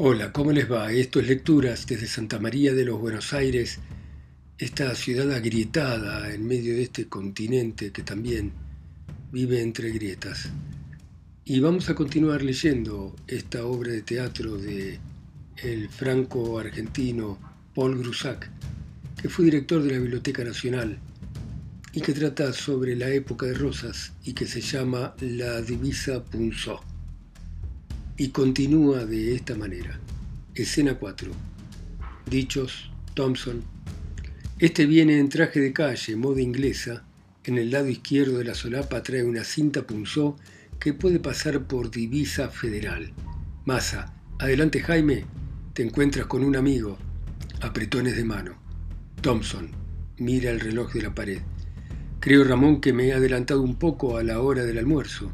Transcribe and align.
Hola, 0.00 0.30
¿cómo 0.32 0.52
les 0.52 0.70
va? 0.70 0.92
Esto 0.92 1.18
es 1.18 1.26
Lecturas 1.26 1.84
desde 1.88 2.06
Santa 2.06 2.38
María 2.38 2.72
de 2.72 2.84
los 2.84 3.00
Buenos 3.00 3.32
Aires, 3.32 3.80
esta 4.56 4.94
ciudad 4.94 5.32
agrietada 5.32 6.32
en 6.32 6.46
medio 6.46 6.74
de 6.74 6.84
este 6.84 7.08
continente 7.08 7.90
que 7.90 8.04
también 8.04 8.52
vive 9.32 9.60
entre 9.60 9.90
grietas. 9.90 10.50
Y 11.44 11.58
vamos 11.58 11.90
a 11.90 11.96
continuar 11.96 12.42
leyendo 12.42 13.16
esta 13.26 13.66
obra 13.66 13.90
de 13.90 14.02
teatro 14.02 14.56
de 14.56 15.00
el 15.64 15.88
franco-argentino 15.88 17.36
Paul 17.74 17.98
Grusac, 17.98 18.48
que 19.20 19.28
fue 19.28 19.46
director 19.46 19.82
de 19.82 19.94
la 19.94 19.98
Biblioteca 19.98 20.44
Nacional 20.44 20.96
y 21.92 22.02
que 22.02 22.12
trata 22.12 22.52
sobre 22.52 22.94
la 22.94 23.08
época 23.08 23.46
de 23.46 23.54
Rosas 23.54 24.12
y 24.22 24.32
que 24.32 24.46
se 24.46 24.60
llama 24.60 25.16
La 25.18 25.60
Divisa 25.60 26.22
Punzó 26.22 26.87
y 28.18 28.30
continúa 28.30 29.06
de 29.06 29.36
esta 29.36 29.54
manera. 29.54 30.00
Escena 30.52 30.94
4. 30.94 31.30
Dichos, 32.28 32.90
Thompson. 33.14 33.62
Este 34.58 34.86
viene 34.86 35.20
en 35.20 35.28
traje 35.28 35.60
de 35.60 35.72
calle, 35.72 36.16
moda 36.16 36.40
inglesa. 36.40 37.04
En 37.44 37.58
el 37.58 37.70
lado 37.70 37.88
izquierdo 37.88 38.38
de 38.38 38.44
la 38.44 38.54
solapa 38.54 39.04
trae 39.04 39.22
una 39.22 39.44
cinta 39.44 39.86
punzó 39.86 40.36
que 40.80 40.92
puede 40.92 41.20
pasar 41.20 41.68
por 41.68 41.92
divisa 41.92 42.48
federal. 42.48 43.12
Masa. 43.64 44.12
Adelante 44.40 44.80
Jaime. 44.80 45.24
Te 45.72 45.84
encuentras 45.84 46.26
con 46.26 46.42
un 46.42 46.56
amigo. 46.56 46.98
Apretones 47.60 48.16
de 48.16 48.24
mano. 48.24 48.58
Thompson. 49.20 49.70
Mira 50.18 50.50
el 50.50 50.58
reloj 50.58 50.92
de 50.92 51.02
la 51.02 51.14
pared. 51.14 51.40
Creo, 52.18 52.42
Ramón, 52.42 52.80
que 52.80 52.92
me 52.92 53.06
he 53.06 53.12
adelantado 53.12 53.62
un 53.62 53.76
poco 53.76 54.16
a 54.16 54.24
la 54.24 54.40
hora 54.40 54.64
del 54.64 54.78
almuerzo. 54.78 55.30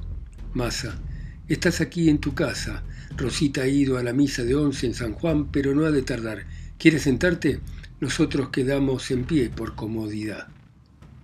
Masa. 0.52 1.01
Estás 1.47 1.83
aquí 1.83 2.09
en 2.09 2.19
tu 2.19 2.34
casa. 2.34 2.83
Rosita 3.19 3.62
ha 3.62 3.69
ido 3.69 3.99
a 3.99 4.02
la 4.02 4.15
misa 4.15 4.45
de 4.45 4.55
once 4.55 4.87
en 4.87 4.95
San 4.95 5.13
Juan, 5.13 5.52
pero 5.52 5.74
no 5.74 5.85
ha 5.85 5.91
de 5.91 6.01
tardar. 6.01 6.46
¿Quieres 6.79 7.02
sentarte? 7.02 7.60
Nosotros 8.01 8.49
quedamos 8.49 9.10
en 9.10 9.24
pie 9.24 9.51
por 9.51 9.74
comodidad. 9.74 10.49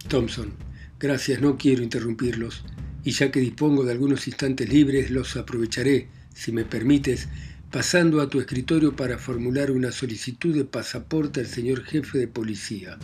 Thompson, 0.09 0.53
gracias, 0.99 1.41
no 1.41 1.57
quiero 1.57 1.83
interrumpirlos, 1.83 2.65
y 3.03 3.13
ya 3.13 3.31
que 3.31 3.41
dispongo 3.41 3.83
de 3.83 3.93
algunos 3.93 4.27
instantes 4.29 4.69
libres, 4.69 5.11
los 5.11 5.37
aprovecharé, 5.37 6.09
si 6.35 6.53
me 6.53 6.67
permites, 6.67 7.29
pasando 7.71 8.21
a 8.21 8.29
tu 8.29 8.41
escritorio 8.41 8.95
para 8.95 9.17
formular 9.17 9.71
una 9.71 9.91
solicitud 9.91 10.55
de 10.55 10.67
pasaporte 10.67 11.41
al 11.41 11.47
señor 11.47 11.83
jefe 11.85 12.19
de 12.19 12.29
policía. 12.29 12.99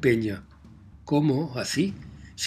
Peña, 0.00 0.42
¿cómo? 1.04 1.56
¿Así? 1.56 1.94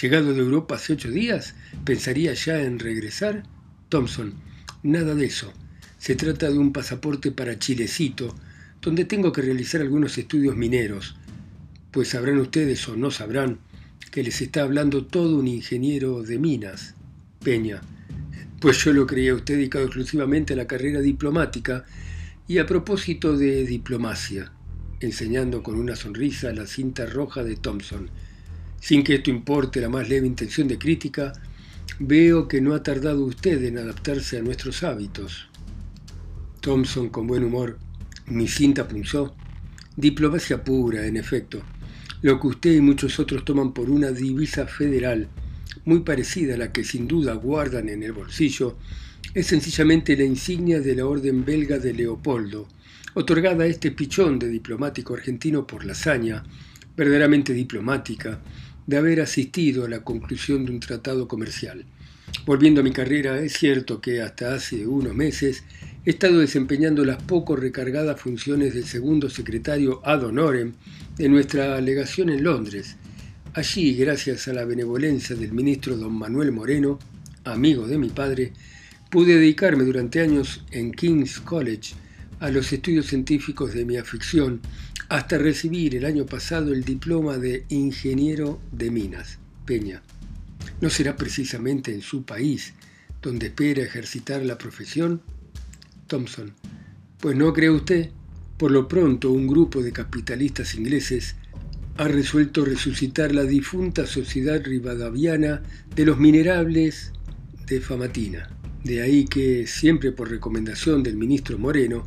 ¿Llegado 0.02 0.34
de 0.34 0.40
Europa 0.40 0.74
hace 0.74 0.92
ocho 0.92 1.10
días? 1.10 1.54
¿Pensaría 1.86 2.34
ya 2.34 2.60
en 2.60 2.78
regresar? 2.78 3.44
Thompson, 3.88 4.34
nada 4.82 5.14
de 5.14 5.26
eso. 5.26 5.52
Se 5.98 6.14
trata 6.14 6.50
de 6.50 6.58
un 6.58 6.72
pasaporte 6.72 7.32
para 7.32 7.58
Chilecito, 7.58 8.34
donde 8.80 9.04
tengo 9.04 9.32
que 9.32 9.42
realizar 9.42 9.80
algunos 9.80 10.16
estudios 10.18 10.56
mineros, 10.56 11.16
pues 11.90 12.08
sabrán 12.08 12.38
ustedes 12.38 12.86
o 12.88 12.96
no 12.96 13.10
sabrán 13.10 13.58
que 14.10 14.22
les 14.22 14.40
está 14.40 14.62
hablando 14.62 15.06
todo 15.06 15.38
un 15.38 15.48
ingeniero 15.48 16.22
de 16.22 16.38
minas. 16.38 16.94
Peña, 17.42 17.80
pues 18.60 18.82
yo 18.84 18.92
lo 18.92 19.06
creía 19.06 19.34
usted 19.34 19.56
dedicado 19.56 19.84
exclusivamente 19.84 20.52
a 20.52 20.56
la 20.56 20.66
carrera 20.66 21.00
diplomática 21.00 21.84
y 22.46 22.58
a 22.58 22.66
propósito 22.66 23.36
de 23.36 23.64
diplomacia, 23.64 24.52
enseñando 25.00 25.62
con 25.62 25.76
una 25.78 25.96
sonrisa 25.96 26.52
la 26.52 26.66
cinta 26.66 27.06
roja 27.06 27.44
de 27.44 27.56
Thompson. 27.56 28.10
Sin 28.80 29.02
que 29.02 29.16
esto 29.16 29.30
importe 29.30 29.80
la 29.80 29.88
más 29.88 30.08
leve 30.08 30.26
intención 30.26 30.68
de 30.68 30.78
crítica, 30.78 31.32
Veo 31.98 32.46
que 32.46 32.60
no 32.60 32.74
ha 32.74 32.82
tardado 32.82 33.24
usted 33.24 33.64
en 33.64 33.78
adaptarse 33.78 34.38
a 34.38 34.42
nuestros 34.42 34.82
hábitos. 34.84 35.48
Thompson, 36.60 37.08
con 37.08 37.26
buen 37.26 37.42
humor, 37.42 37.78
mi 38.26 38.46
cinta 38.46 38.86
punzó. 38.86 39.34
Diplomacia 39.96 40.62
pura, 40.62 41.06
en 41.06 41.16
efecto. 41.16 41.62
Lo 42.22 42.38
que 42.38 42.46
usted 42.46 42.74
y 42.74 42.80
muchos 42.80 43.18
otros 43.18 43.44
toman 43.44 43.72
por 43.72 43.90
una 43.90 44.12
divisa 44.12 44.66
federal, 44.66 45.28
muy 45.84 46.00
parecida 46.00 46.54
a 46.54 46.58
la 46.58 46.72
que 46.72 46.84
sin 46.84 47.08
duda 47.08 47.34
guardan 47.34 47.88
en 47.88 48.02
el 48.02 48.12
bolsillo, 48.12 48.76
es 49.34 49.46
sencillamente 49.46 50.16
la 50.16 50.24
insignia 50.24 50.80
de 50.80 50.94
la 50.94 51.06
Orden 51.06 51.44
Belga 51.44 51.78
de 51.78 51.94
Leopoldo, 51.94 52.68
otorgada 53.14 53.64
a 53.64 53.66
este 53.66 53.90
pichón 53.90 54.38
de 54.38 54.48
diplomático 54.48 55.14
argentino 55.14 55.66
por 55.66 55.84
la 55.84 55.92
hazaña, 55.92 56.44
verdaderamente 56.96 57.52
diplomática, 57.52 58.40
de 58.88 58.96
haber 58.96 59.20
asistido 59.20 59.84
a 59.84 59.88
la 59.88 60.00
conclusión 60.00 60.64
de 60.64 60.72
un 60.72 60.80
tratado 60.80 61.28
comercial. 61.28 61.84
Volviendo 62.46 62.80
a 62.80 62.84
mi 62.84 62.90
carrera, 62.90 63.38
es 63.38 63.52
cierto 63.52 64.00
que 64.00 64.22
hasta 64.22 64.54
hace 64.54 64.86
unos 64.86 65.14
meses 65.14 65.62
he 66.06 66.10
estado 66.10 66.38
desempeñando 66.38 67.04
las 67.04 67.22
poco 67.22 67.54
recargadas 67.54 68.18
funciones 68.18 68.72
del 68.72 68.84
segundo 68.84 69.28
secretario 69.28 70.00
ad 70.04 70.24
honorem 70.24 70.72
de 71.18 71.28
nuestra 71.28 71.78
legación 71.82 72.30
en 72.30 72.42
Londres. 72.42 72.96
Allí, 73.52 73.94
gracias 73.94 74.48
a 74.48 74.54
la 74.54 74.64
benevolencia 74.64 75.36
del 75.36 75.52
ministro 75.52 75.98
don 75.98 76.14
Manuel 76.14 76.50
Moreno, 76.50 76.98
amigo 77.44 77.86
de 77.86 77.98
mi 77.98 78.08
padre, 78.08 78.54
pude 79.10 79.34
dedicarme 79.34 79.84
durante 79.84 80.22
años 80.22 80.64
en 80.70 80.92
King's 80.92 81.40
College 81.40 81.94
a 82.40 82.48
los 82.48 82.72
estudios 82.72 83.06
científicos 83.06 83.74
de 83.74 83.84
mi 83.84 83.98
afición 83.98 84.62
hasta 85.08 85.38
recibir 85.38 85.96
el 85.96 86.04
año 86.04 86.26
pasado 86.26 86.72
el 86.72 86.84
diploma 86.84 87.38
de 87.38 87.64
ingeniero 87.70 88.60
de 88.72 88.90
minas, 88.90 89.38
Peña. 89.64 90.02
¿No 90.80 90.90
será 90.90 91.16
precisamente 91.16 91.92
en 91.92 92.02
su 92.02 92.24
país 92.24 92.74
donde 93.22 93.46
espera 93.46 93.82
ejercitar 93.82 94.44
la 94.44 94.58
profesión? 94.58 95.22
Thompson. 96.06 96.52
Pues 97.20 97.36
no 97.36 97.52
cree 97.52 97.70
usted. 97.70 98.10
Por 98.58 98.70
lo 98.70 98.88
pronto, 98.88 99.30
un 99.30 99.46
grupo 99.46 99.82
de 99.82 99.92
capitalistas 99.92 100.74
ingleses 100.74 101.36
ha 101.96 102.06
resuelto 102.06 102.64
resucitar 102.64 103.34
la 103.34 103.44
difunta 103.44 104.06
sociedad 104.06 104.62
rivadaviana 104.64 105.62
de 105.94 106.04
los 106.04 106.18
minerables 106.18 107.12
de 107.66 107.80
Famatina. 107.80 108.50
De 108.84 109.02
ahí 109.02 109.24
que, 109.24 109.66
siempre 109.66 110.12
por 110.12 110.30
recomendación 110.30 111.02
del 111.02 111.16
ministro 111.16 111.58
Moreno, 111.58 112.06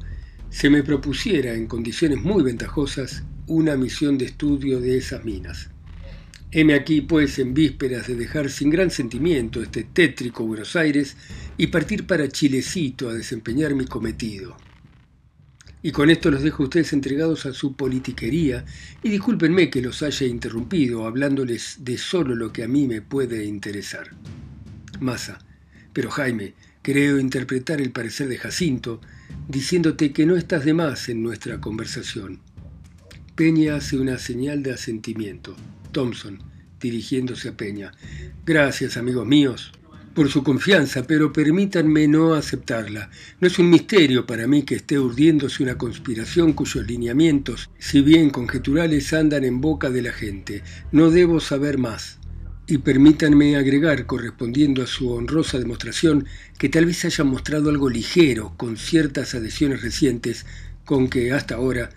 se 0.51 0.69
me 0.69 0.83
propusiera 0.83 1.53
en 1.53 1.65
condiciones 1.65 2.21
muy 2.21 2.43
ventajosas 2.43 3.23
una 3.47 3.77
misión 3.77 4.17
de 4.17 4.25
estudio 4.25 4.81
de 4.81 4.97
esas 4.97 5.23
minas. 5.23 5.69
Heme 6.51 6.73
aquí, 6.73 6.99
pues, 6.99 7.39
en 7.39 7.53
vísperas 7.53 8.07
de 8.07 8.15
dejar 8.15 8.49
sin 8.49 8.69
gran 8.69 8.91
sentimiento 8.91 9.61
este 9.61 9.85
tétrico 9.85 10.45
Buenos 10.45 10.75
Aires 10.75 11.15
y 11.57 11.67
partir 11.67 12.05
para 12.05 12.27
Chilecito 12.27 13.09
a 13.09 13.13
desempeñar 13.13 13.73
mi 13.75 13.85
cometido. 13.85 14.57
Y 15.81 15.93
con 15.93 16.09
esto 16.09 16.29
los 16.29 16.43
dejo 16.43 16.63
a 16.63 16.65
ustedes 16.65 16.91
entregados 16.91 17.45
a 17.45 17.53
su 17.53 17.77
politiquería 17.77 18.65
y 19.01 19.09
discúlpenme 19.09 19.69
que 19.69 19.81
los 19.81 20.03
haya 20.03 20.27
interrumpido 20.27 21.07
hablándoles 21.07 21.77
de 21.79 21.97
solo 21.97 22.35
lo 22.35 22.51
que 22.51 22.65
a 22.65 22.67
mí 22.67 22.87
me 22.87 23.01
puede 23.01 23.45
interesar. 23.45 24.11
Masa, 24.99 25.39
pero 25.93 26.11
Jaime, 26.11 26.53
creo 26.81 27.19
interpretar 27.19 27.79
el 27.79 27.91
parecer 27.91 28.27
de 28.27 28.37
Jacinto 28.37 28.99
diciéndote 29.47 30.11
que 30.11 30.25
no 30.25 30.35
estás 30.35 30.65
de 30.65 30.73
más 30.73 31.09
en 31.09 31.23
nuestra 31.23 31.59
conversación. 31.59 32.39
Peña 33.35 33.75
hace 33.75 33.97
una 33.97 34.17
señal 34.17 34.63
de 34.63 34.73
asentimiento. 34.73 35.55
Thompson, 35.91 36.39
dirigiéndose 36.79 37.49
a 37.49 37.57
Peña. 37.57 37.91
Gracias, 38.45 38.97
amigos 38.97 39.25
míos, 39.27 39.71
por 40.13 40.29
su 40.29 40.43
confianza, 40.43 41.07
pero 41.07 41.31
permítanme 41.31 42.07
no 42.07 42.33
aceptarla. 42.33 43.09
No 43.39 43.47
es 43.47 43.57
un 43.59 43.69
misterio 43.69 44.25
para 44.25 44.47
mí 44.47 44.63
que 44.63 44.75
esté 44.75 44.99
urdiéndose 44.99 45.63
una 45.63 45.77
conspiración 45.77 46.53
cuyos 46.53 46.85
lineamientos, 46.85 47.69
si 47.79 48.01
bien 48.01 48.29
conjeturales, 48.29 49.13
andan 49.13 49.43
en 49.43 49.61
boca 49.61 49.89
de 49.89 50.01
la 50.01 50.11
gente. 50.11 50.63
No 50.91 51.09
debo 51.09 51.39
saber 51.39 51.77
más. 51.77 52.19
Y 52.67 52.77
permítanme 52.77 53.55
agregar, 53.57 54.05
correspondiendo 54.05 54.83
a 54.83 54.87
su 54.87 55.11
honrosa 55.11 55.59
demostración, 55.59 56.25
que 56.57 56.69
tal 56.69 56.85
vez 56.85 57.03
hayan 57.05 57.27
mostrado 57.27 57.69
algo 57.69 57.89
ligero 57.89 58.53
con 58.57 58.77
ciertas 58.77 59.35
adhesiones 59.35 59.81
recientes, 59.81 60.45
con 60.85 61.09
que 61.09 61.31
hasta 61.33 61.55
ahora 61.55 61.89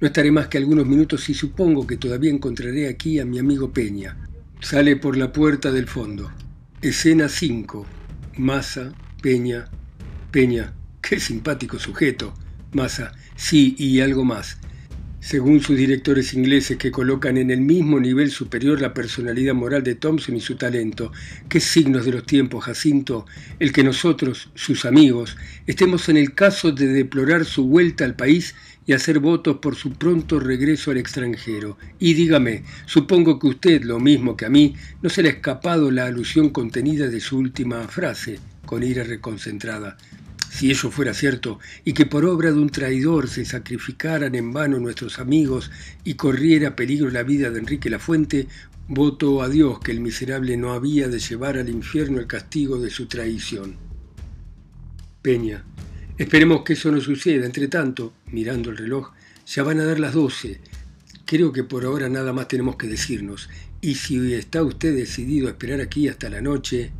no 0.00 0.06
estaré 0.06 0.30
más 0.30 0.48
que 0.48 0.58
algunos 0.58 0.86
minutos 0.86 1.28
y 1.28 1.34
supongo 1.34 1.86
que 1.86 1.96
todavía 1.96 2.30
encontraré 2.30 2.88
aquí 2.88 3.18
a 3.18 3.24
mi 3.24 3.38
amigo 3.38 3.72
Peña. 3.72 4.16
Sale 4.60 4.96
por 4.96 5.16
la 5.16 5.32
puerta 5.32 5.70
del 5.70 5.86
fondo. 5.86 6.30
Escena 6.80 7.28
5. 7.28 7.86
Masa, 8.38 8.92
Peña, 9.20 9.66
Peña. 10.30 10.72
Qué 11.00 11.20
simpático 11.20 11.78
sujeto. 11.78 12.32
Masa, 12.72 13.12
sí, 13.36 13.74
y 13.78 14.00
algo 14.00 14.24
más 14.24 14.58
según 15.22 15.60
sus 15.60 15.76
directores 15.76 16.34
ingleses 16.34 16.76
que 16.76 16.90
colocan 16.90 17.36
en 17.36 17.52
el 17.52 17.60
mismo 17.60 18.00
nivel 18.00 18.32
superior 18.32 18.80
la 18.80 18.92
personalidad 18.92 19.54
moral 19.54 19.84
de 19.84 19.94
Thompson 19.94 20.34
y 20.34 20.40
su 20.40 20.56
talento. 20.56 21.12
¿Qué 21.48 21.60
signos 21.60 22.04
de 22.04 22.10
los 22.10 22.26
tiempos, 22.26 22.64
Jacinto? 22.64 23.24
El 23.60 23.72
que 23.72 23.84
nosotros, 23.84 24.50
sus 24.56 24.84
amigos, 24.84 25.36
estemos 25.68 26.08
en 26.08 26.16
el 26.16 26.34
caso 26.34 26.72
de 26.72 26.88
deplorar 26.88 27.44
su 27.44 27.68
vuelta 27.68 28.04
al 28.04 28.16
país 28.16 28.56
y 28.84 28.94
hacer 28.94 29.20
votos 29.20 29.58
por 29.58 29.76
su 29.76 29.92
pronto 29.92 30.40
regreso 30.40 30.90
al 30.90 30.98
extranjero. 30.98 31.78
Y 32.00 32.14
dígame, 32.14 32.64
supongo 32.86 33.38
que 33.38 33.46
usted, 33.46 33.82
lo 33.84 34.00
mismo 34.00 34.36
que 34.36 34.46
a 34.46 34.50
mí, 34.50 34.74
no 35.02 35.08
se 35.08 35.22
le 35.22 35.28
ha 35.28 35.32
escapado 35.32 35.92
la 35.92 36.06
alusión 36.06 36.50
contenida 36.50 37.06
de 37.06 37.20
su 37.20 37.38
última 37.38 37.86
frase, 37.86 38.40
con 38.66 38.82
ira 38.82 39.04
reconcentrada. 39.04 39.96
Si 40.52 40.70
ello 40.70 40.90
fuera 40.90 41.14
cierto, 41.14 41.60
y 41.82 41.94
que 41.94 42.04
por 42.04 42.26
obra 42.26 42.52
de 42.52 42.58
un 42.58 42.68
traidor 42.68 43.26
se 43.26 43.46
sacrificaran 43.46 44.34
en 44.34 44.52
vano 44.52 44.78
nuestros 44.78 45.18
amigos 45.18 45.70
y 46.04 46.12
corriera 46.12 46.76
peligro 46.76 47.08
la 47.08 47.22
vida 47.22 47.50
de 47.50 47.58
Enrique 47.58 47.88
la 47.88 47.98
Fuente, 47.98 48.48
voto 48.86 49.40
a 49.40 49.48
Dios 49.48 49.80
que 49.80 49.92
el 49.92 50.00
miserable 50.00 50.58
no 50.58 50.74
había 50.74 51.08
de 51.08 51.20
llevar 51.20 51.56
al 51.56 51.70
infierno 51.70 52.20
el 52.20 52.26
castigo 52.26 52.78
de 52.78 52.90
su 52.90 53.06
traición. 53.06 53.76
Peña. 55.22 55.64
Esperemos 56.18 56.64
que 56.64 56.74
eso 56.74 56.92
no 56.92 57.00
suceda. 57.00 57.46
Entre 57.46 57.68
tanto, 57.68 58.12
mirando 58.26 58.68
el 58.68 58.76
reloj, 58.76 59.12
ya 59.46 59.62
van 59.62 59.80
a 59.80 59.86
dar 59.86 59.98
las 59.98 60.12
doce. 60.12 60.60
Creo 61.24 61.50
que 61.50 61.64
por 61.64 61.86
ahora 61.86 62.10
nada 62.10 62.34
más 62.34 62.48
tenemos 62.48 62.76
que 62.76 62.88
decirnos. 62.88 63.48
Y 63.80 63.94
si 63.94 64.34
está 64.34 64.62
usted 64.62 64.94
decidido 64.94 65.48
a 65.48 65.52
esperar 65.52 65.80
aquí 65.80 66.08
hasta 66.08 66.28
la 66.28 66.42
noche... 66.42 66.92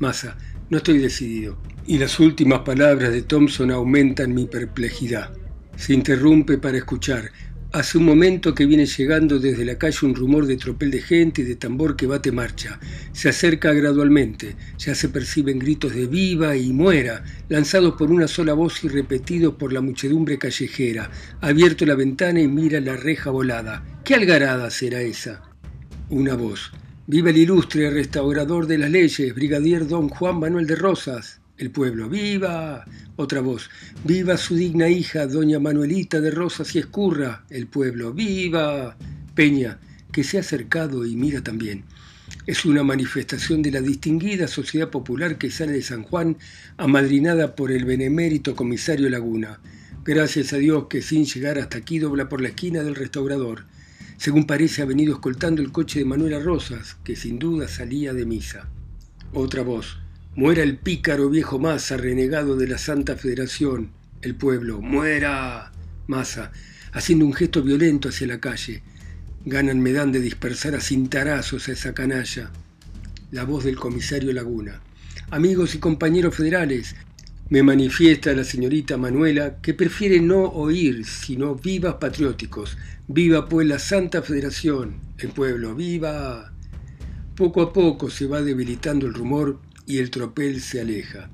Massa, 0.00 0.38
no 0.70 0.78
estoy 0.78 0.98
decidido. 0.98 1.58
Y 1.86 1.98
las 1.98 2.20
últimas 2.20 2.60
palabras 2.60 3.12
de 3.12 3.22
Thompson 3.22 3.70
aumentan 3.70 4.34
mi 4.34 4.46
perplejidad. 4.46 5.30
Se 5.76 5.94
interrumpe 5.94 6.58
para 6.58 6.76
escuchar. 6.76 7.30
Hace 7.70 7.98
un 7.98 8.04
momento 8.04 8.54
que 8.54 8.64
viene 8.64 8.86
llegando 8.86 9.38
desde 9.38 9.64
la 9.64 9.76
calle 9.76 10.06
un 10.06 10.14
rumor 10.14 10.46
de 10.46 10.56
tropel 10.56 10.90
de 10.90 11.02
gente 11.02 11.42
y 11.42 11.44
de 11.44 11.56
tambor 11.56 11.96
que 11.96 12.06
bate 12.06 12.32
marcha. 12.32 12.80
Se 13.12 13.28
acerca 13.28 13.72
gradualmente. 13.72 14.56
Ya 14.78 14.94
se 14.94 15.10
perciben 15.10 15.58
gritos 15.58 15.94
de 15.94 16.06
viva 16.06 16.56
y 16.56 16.72
muera, 16.72 17.24
lanzados 17.48 17.94
por 17.94 18.10
una 18.10 18.26
sola 18.26 18.54
voz 18.54 18.82
y 18.84 18.88
repetidos 18.88 19.54
por 19.54 19.72
la 19.72 19.82
muchedumbre 19.82 20.38
callejera. 20.38 21.10
Abierto 21.40 21.84
la 21.84 21.94
ventana 21.94 22.40
y 22.40 22.48
mira 22.48 22.80
la 22.80 22.96
reja 22.96 23.30
volada. 23.30 23.84
¿Qué 24.04 24.14
algarada 24.14 24.70
será 24.70 25.02
esa? 25.02 25.42
Una 26.08 26.34
voz. 26.34 26.72
Viva 27.10 27.30
el 27.30 27.38
ilustre 27.38 27.88
restaurador 27.88 28.66
de 28.66 28.76
las 28.76 28.90
leyes, 28.90 29.34
brigadier 29.34 29.88
don 29.88 30.10
Juan 30.10 30.40
Manuel 30.40 30.66
de 30.66 30.76
Rosas. 30.76 31.40
El 31.56 31.70
pueblo, 31.70 32.10
¡viva! 32.10 32.84
Otra 33.16 33.40
voz, 33.40 33.70
¡viva 34.04 34.36
su 34.36 34.54
digna 34.56 34.90
hija, 34.90 35.26
doña 35.26 35.58
Manuelita 35.58 36.20
de 36.20 36.30
Rosas 36.30 36.76
y 36.76 36.80
Escurra! 36.80 37.46
El 37.48 37.66
pueblo, 37.66 38.12
¡viva! 38.12 38.94
Peña, 39.34 39.78
que 40.12 40.22
se 40.22 40.36
ha 40.36 40.40
acercado 40.40 41.06
y 41.06 41.16
mira 41.16 41.42
también. 41.42 41.84
Es 42.46 42.66
una 42.66 42.82
manifestación 42.82 43.62
de 43.62 43.70
la 43.70 43.80
distinguida 43.80 44.46
sociedad 44.46 44.90
popular 44.90 45.38
que 45.38 45.50
sale 45.50 45.72
de 45.72 45.82
San 45.82 46.02
Juan, 46.02 46.36
amadrinada 46.76 47.56
por 47.56 47.72
el 47.72 47.86
benemérito 47.86 48.54
comisario 48.54 49.08
Laguna. 49.08 49.60
Gracias 50.04 50.52
a 50.52 50.58
Dios 50.58 50.88
que 50.90 51.00
sin 51.00 51.24
llegar 51.24 51.58
hasta 51.58 51.78
aquí 51.78 52.00
dobla 52.00 52.28
por 52.28 52.42
la 52.42 52.48
esquina 52.48 52.82
del 52.82 52.96
restaurador. 52.96 53.64
Según 54.18 54.46
parece 54.46 54.82
ha 54.82 54.84
venido 54.84 55.14
escoltando 55.14 55.62
el 55.62 55.72
coche 55.72 56.00
de 56.00 56.04
Manuela 56.04 56.38
Rosas, 56.38 56.98
que 57.02 57.16
sin 57.16 57.38
duda 57.38 57.68
salía 57.68 58.12
de 58.12 58.26
misa. 58.26 58.68
Otra 59.32 59.62
voz, 59.62 59.98
Muera 60.38 60.62
el 60.62 60.78
pícaro 60.78 61.28
viejo 61.30 61.58
Massa, 61.58 61.96
renegado 61.96 62.54
de 62.54 62.68
la 62.68 62.78
Santa 62.78 63.16
Federación. 63.16 63.90
El 64.22 64.36
pueblo, 64.36 64.80
muera. 64.80 65.72
Massa, 66.06 66.52
haciendo 66.92 67.24
un 67.24 67.32
gesto 67.32 67.60
violento 67.60 68.10
hacia 68.10 68.28
la 68.28 68.38
calle. 68.38 68.84
Ganan 69.44 69.80
me 69.80 69.90
dan 69.90 70.12
de 70.12 70.20
dispersar 70.20 70.76
a 70.76 70.80
cintarazos 70.80 71.68
a 71.68 71.72
esa 71.72 71.92
canalla. 71.92 72.52
La 73.32 73.42
voz 73.42 73.64
del 73.64 73.74
comisario 73.74 74.32
Laguna. 74.32 74.80
Amigos 75.30 75.74
y 75.74 75.78
compañeros 75.78 76.36
federales, 76.36 76.94
me 77.50 77.62
manifiesta 77.62 78.34
la 78.34 78.44
señorita 78.44 78.98
Manuela 78.98 79.56
que 79.62 79.72
prefiere 79.72 80.20
no 80.20 80.42
oír, 80.42 81.06
sino 81.06 81.54
vivas 81.54 81.94
patrióticos. 81.94 82.76
Viva 83.06 83.48
pues 83.48 83.66
la 83.66 83.78
Santa 83.78 84.20
Federación, 84.20 84.96
el 85.16 85.30
pueblo, 85.30 85.74
viva. 85.74 86.52
Poco 87.34 87.62
a 87.62 87.72
poco 87.72 88.10
se 88.10 88.26
va 88.26 88.42
debilitando 88.42 89.06
el 89.06 89.14
rumor 89.14 89.60
y 89.86 89.96
el 89.96 90.10
tropel 90.10 90.60
se 90.60 90.82
aleja. 90.82 91.30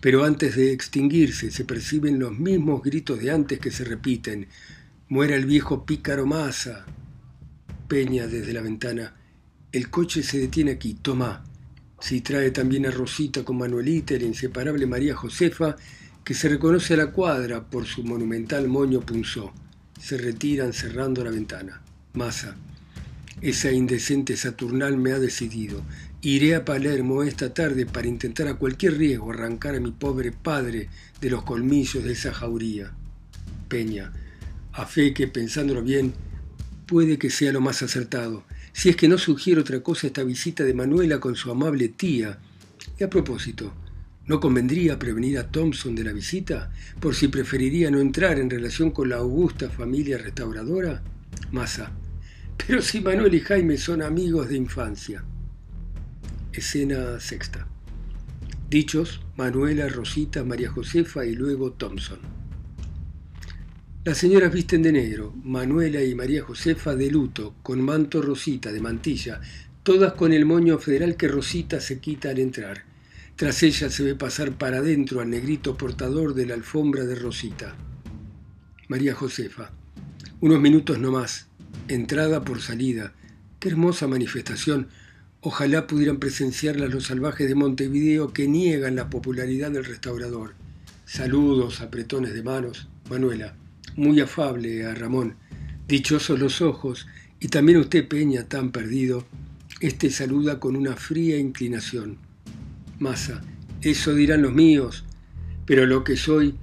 Pero 0.00 0.24
antes 0.24 0.56
de 0.56 0.72
extinguirse 0.72 1.52
se 1.52 1.64
perciben 1.64 2.18
los 2.18 2.36
mismos 2.36 2.82
gritos 2.82 3.20
de 3.20 3.30
antes 3.30 3.60
que 3.60 3.70
se 3.70 3.84
repiten. 3.84 4.48
Muera 5.08 5.36
el 5.36 5.46
viejo 5.46 5.86
pícaro 5.86 6.26
Masa. 6.26 6.86
Peña 7.86 8.26
desde 8.26 8.52
la 8.52 8.62
ventana. 8.62 9.14
El 9.70 9.90
coche 9.90 10.24
se 10.24 10.40
detiene 10.40 10.72
aquí, 10.72 10.94
toma. 10.94 11.44
Si 12.02 12.20
trae 12.20 12.50
también 12.50 12.84
a 12.86 12.90
Rosita 12.90 13.44
con 13.44 13.58
Manuelita 13.58 14.14
la 14.18 14.24
inseparable 14.24 14.86
María 14.86 15.14
Josefa, 15.14 15.76
que 16.24 16.34
se 16.34 16.48
reconoce 16.48 16.94
a 16.94 16.96
la 16.96 17.12
cuadra 17.12 17.62
por 17.62 17.86
su 17.86 18.02
monumental 18.02 18.66
moño 18.66 19.02
punzó. 19.02 19.52
Se 20.00 20.18
retiran 20.18 20.72
cerrando 20.72 21.22
la 21.22 21.30
ventana. 21.30 21.80
Masa. 22.14 22.56
Esa 23.40 23.70
indecente 23.70 24.36
Saturnal 24.36 24.96
me 24.96 25.12
ha 25.12 25.20
decidido. 25.20 25.80
Iré 26.22 26.56
a 26.56 26.64
Palermo 26.64 27.22
esta 27.22 27.54
tarde 27.54 27.86
para 27.86 28.08
intentar 28.08 28.48
a 28.48 28.54
cualquier 28.54 28.98
riesgo 28.98 29.30
arrancar 29.30 29.76
a 29.76 29.80
mi 29.80 29.92
pobre 29.92 30.32
padre 30.32 30.88
de 31.20 31.30
los 31.30 31.44
colmillos 31.44 32.02
de 32.02 32.14
esa 32.14 32.34
jauría. 32.34 32.90
Peña, 33.68 34.12
a 34.72 34.86
fe 34.86 35.14
que, 35.14 35.28
pensándolo 35.28 35.84
bien, 35.84 36.14
puede 36.88 37.16
que 37.16 37.30
sea 37.30 37.52
lo 37.52 37.60
más 37.60 37.80
acertado, 37.82 38.44
si 38.72 38.88
es 38.88 38.96
que 38.96 39.08
no 39.08 39.18
sugiere 39.18 39.60
otra 39.60 39.80
cosa 39.80 40.06
esta 40.06 40.24
visita 40.24 40.64
de 40.64 40.74
Manuela 40.74 41.20
con 41.20 41.36
su 41.36 41.50
amable 41.50 41.88
tía. 41.88 42.38
Y 42.98 43.04
a 43.04 43.10
propósito, 43.10 43.72
¿no 44.26 44.40
convendría 44.40 44.98
prevenir 44.98 45.38
a 45.38 45.48
Thompson 45.48 45.94
de 45.94 46.04
la 46.04 46.12
visita, 46.12 46.72
por 47.00 47.14
si 47.14 47.28
preferiría 47.28 47.90
no 47.90 48.00
entrar 48.00 48.38
en 48.38 48.50
relación 48.50 48.90
con 48.90 49.08
la 49.08 49.16
augusta 49.16 49.68
familia 49.68 50.18
restauradora? 50.18 51.02
Masa, 51.50 51.92
pero 52.66 52.80
si 52.82 53.00
Manuel 53.00 53.34
y 53.34 53.40
Jaime 53.40 53.76
son 53.76 54.02
amigos 54.02 54.48
de 54.48 54.56
infancia. 54.56 55.24
Escena 56.52 57.18
sexta. 57.20 57.66
Dichos, 58.68 59.20
Manuela, 59.36 59.88
Rosita, 59.88 60.44
María 60.44 60.70
Josefa 60.70 61.26
y 61.26 61.34
luego 61.34 61.72
Thompson. 61.72 62.41
Las 64.04 64.18
señoras 64.18 64.52
visten 64.52 64.82
de 64.82 64.90
negro, 64.90 65.32
Manuela 65.44 66.02
y 66.02 66.14
María 66.14 66.42
Josefa 66.42 66.96
de 66.96 67.08
luto, 67.08 67.54
con 67.62 67.80
manto 67.80 68.20
Rosita 68.20 68.72
de 68.72 68.80
mantilla, 68.80 69.40
todas 69.84 70.14
con 70.14 70.32
el 70.32 70.44
moño 70.44 70.78
federal 70.78 71.16
que 71.16 71.28
Rosita 71.28 71.80
se 71.80 72.00
quita 72.00 72.30
al 72.30 72.40
entrar. 72.40 72.82
Tras 73.36 73.62
ella 73.62 73.90
se 73.90 74.02
ve 74.02 74.14
pasar 74.16 74.52
para 74.52 74.78
adentro 74.78 75.20
al 75.20 75.30
negrito 75.30 75.76
portador 75.76 76.34
de 76.34 76.46
la 76.46 76.54
alfombra 76.54 77.04
de 77.04 77.14
Rosita. 77.14 77.76
María 78.88 79.14
Josefa. 79.14 79.70
Unos 80.40 80.60
minutos 80.60 80.98
no 80.98 81.12
más. 81.12 81.46
Entrada 81.86 82.44
por 82.44 82.60
salida. 82.60 83.12
Qué 83.60 83.68
hermosa 83.68 84.08
manifestación 84.08 84.88
Ojalá 85.44 85.88
pudieran 85.88 86.18
presenciarla 86.18 86.86
los 86.86 87.06
salvajes 87.06 87.48
de 87.48 87.56
Montevideo 87.56 88.32
que 88.32 88.46
niegan 88.46 88.94
la 88.94 89.10
popularidad 89.10 89.72
del 89.72 89.84
restaurador. 89.84 90.54
Saludos, 91.04 91.80
apretones 91.80 92.32
de 92.32 92.44
manos. 92.44 92.88
Manuela, 93.10 93.56
muy 93.96 94.20
afable 94.20 94.84
a 94.84 94.94
Ramón. 94.94 95.36
Dichosos 95.86 96.38
los 96.38 96.60
ojos, 96.62 97.06
y 97.40 97.48
también 97.48 97.78
usted, 97.78 98.06
Peña, 98.06 98.48
tan 98.48 98.70
perdido. 98.70 99.26
Este 99.80 100.10
saluda 100.10 100.60
con 100.60 100.76
una 100.76 100.96
fría 100.96 101.38
inclinación. 101.38 102.18
Masa, 102.98 103.42
eso 103.80 104.14
dirán 104.14 104.42
los 104.42 104.52
míos, 104.52 105.04
pero 105.66 105.86
lo 105.86 106.04
que 106.04 106.16
soy, 106.16 106.54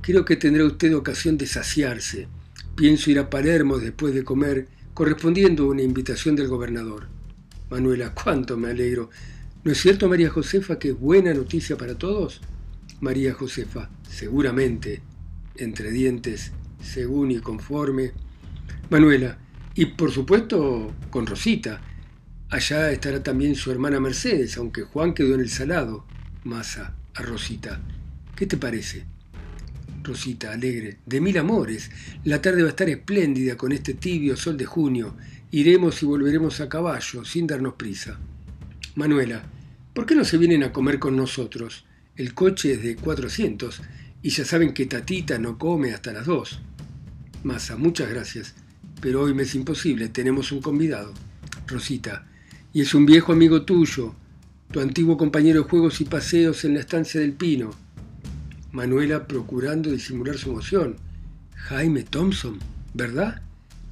creo 0.00 0.24
que 0.24 0.36
tendrá 0.36 0.64
usted 0.64 0.94
ocasión 0.94 1.38
de 1.38 1.46
saciarse. 1.46 2.26
Pienso 2.74 3.10
ir 3.10 3.20
a 3.20 3.30
Palermo 3.30 3.78
después 3.78 4.12
de 4.12 4.24
comer, 4.24 4.66
correspondiendo 4.92 5.64
a 5.64 5.68
una 5.68 5.82
invitación 5.82 6.34
del 6.34 6.48
gobernador. 6.48 7.06
Manuela, 7.70 8.12
cuánto 8.12 8.56
me 8.56 8.70
alegro. 8.70 9.10
¿No 9.62 9.70
es 9.72 9.80
cierto, 9.80 10.08
María 10.08 10.30
Josefa, 10.30 10.78
que 10.78 10.92
buena 10.92 11.32
noticia 11.32 11.76
para 11.76 11.96
todos? 11.96 12.40
María 13.00 13.34
Josefa, 13.34 13.88
seguramente, 14.08 15.00
entre 15.56 15.90
dientes, 15.90 16.52
según 16.84 17.30
y 17.30 17.38
conforme. 17.38 18.12
Manuela, 18.90 19.38
y 19.74 19.86
por 19.86 20.10
supuesto 20.10 20.94
con 21.10 21.26
Rosita. 21.26 21.80
Allá 22.50 22.92
estará 22.92 23.22
también 23.22 23.56
su 23.56 23.72
hermana 23.72 23.98
Mercedes, 23.98 24.56
aunque 24.56 24.82
Juan 24.82 25.14
quedó 25.14 25.34
en 25.34 25.40
el 25.40 25.50
salado. 25.50 26.04
Masa, 26.44 26.94
a 27.14 27.22
Rosita. 27.22 27.80
¿Qué 28.36 28.46
te 28.46 28.56
parece? 28.56 29.06
Rosita, 30.02 30.52
alegre, 30.52 30.98
de 31.06 31.20
mil 31.20 31.38
amores. 31.38 31.90
La 32.24 32.40
tarde 32.42 32.62
va 32.62 32.68
a 32.68 32.70
estar 32.70 32.88
espléndida 32.88 33.56
con 33.56 33.72
este 33.72 33.94
tibio 33.94 34.36
sol 34.36 34.56
de 34.56 34.66
junio 34.66 35.16
Iremos 35.54 36.02
y 36.02 36.06
volveremos 36.06 36.60
a 36.60 36.68
caballo, 36.68 37.24
sin 37.24 37.46
darnos 37.46 37.74
prisa. 37.74 38.18
Manuela, 38.96 39.44
¿por 39.92 40.04
qué 40.04 40.16
no 40.16 40.24
se 40.24 40.36
vienen 40.36 40.64
a 40.64 40.72
comer 40.72 40.98
con 40.98 41.16
nosotros? 41.16 41.84
El 42.16 42.34
coche 42.34 42.72
es 42.72 42.82
de 42.82 42.96
400 42.96 43.80
y 44.20 44.30
ya 44.30 44.44
saben 44.44 44.74
que 44.74 44.86
Tatita 44.86 45.38
no 45.38 45.56
come 45.56 45.94
hasta 45.94 46.12
las 46.12 46.26
2. 46.26 46.60
Masa, 47.44 47.76
muchas 47.76 48.08
gracias, 48.08 48.54
pero 49.02 49.20
hoy 49.20 49.34
me 49.34 49.42
es 49.42 49.54
imposible, 49.54 50.08
tenemos 50.08 50.50
un 50.50 50.62
convidado. 50.62 51.12
Rosita, 51.66 52.26
y 52.72 52.80
es 52.80 52.94
un 52.94 53.04
viejo 53.04 53.32
amigo 53.32 53.62
tuyo, 53.66 54.14
tu 54.72 54.80
antiguo 54.80 55.18
compañero 55.18 55.62
de 55.62 55.68
juegos 55.68 56.00
y 56.00 56.06
paseos 56.06 56.64
en 56.64 56.72
la 56.72 56.80
estancia 56.80 57.20
del 57.20 57.34
Pino. 57.34 57.70
Manuela 58.72 59.28
procurando 59.28 59.90
disimular 59.92 60.38
su 60.38 60.52
emoción. 60.52 60.96
Jaime 61.54 62.04
Thompson, 62.04 62.58
¿verdad? 62.94 63.42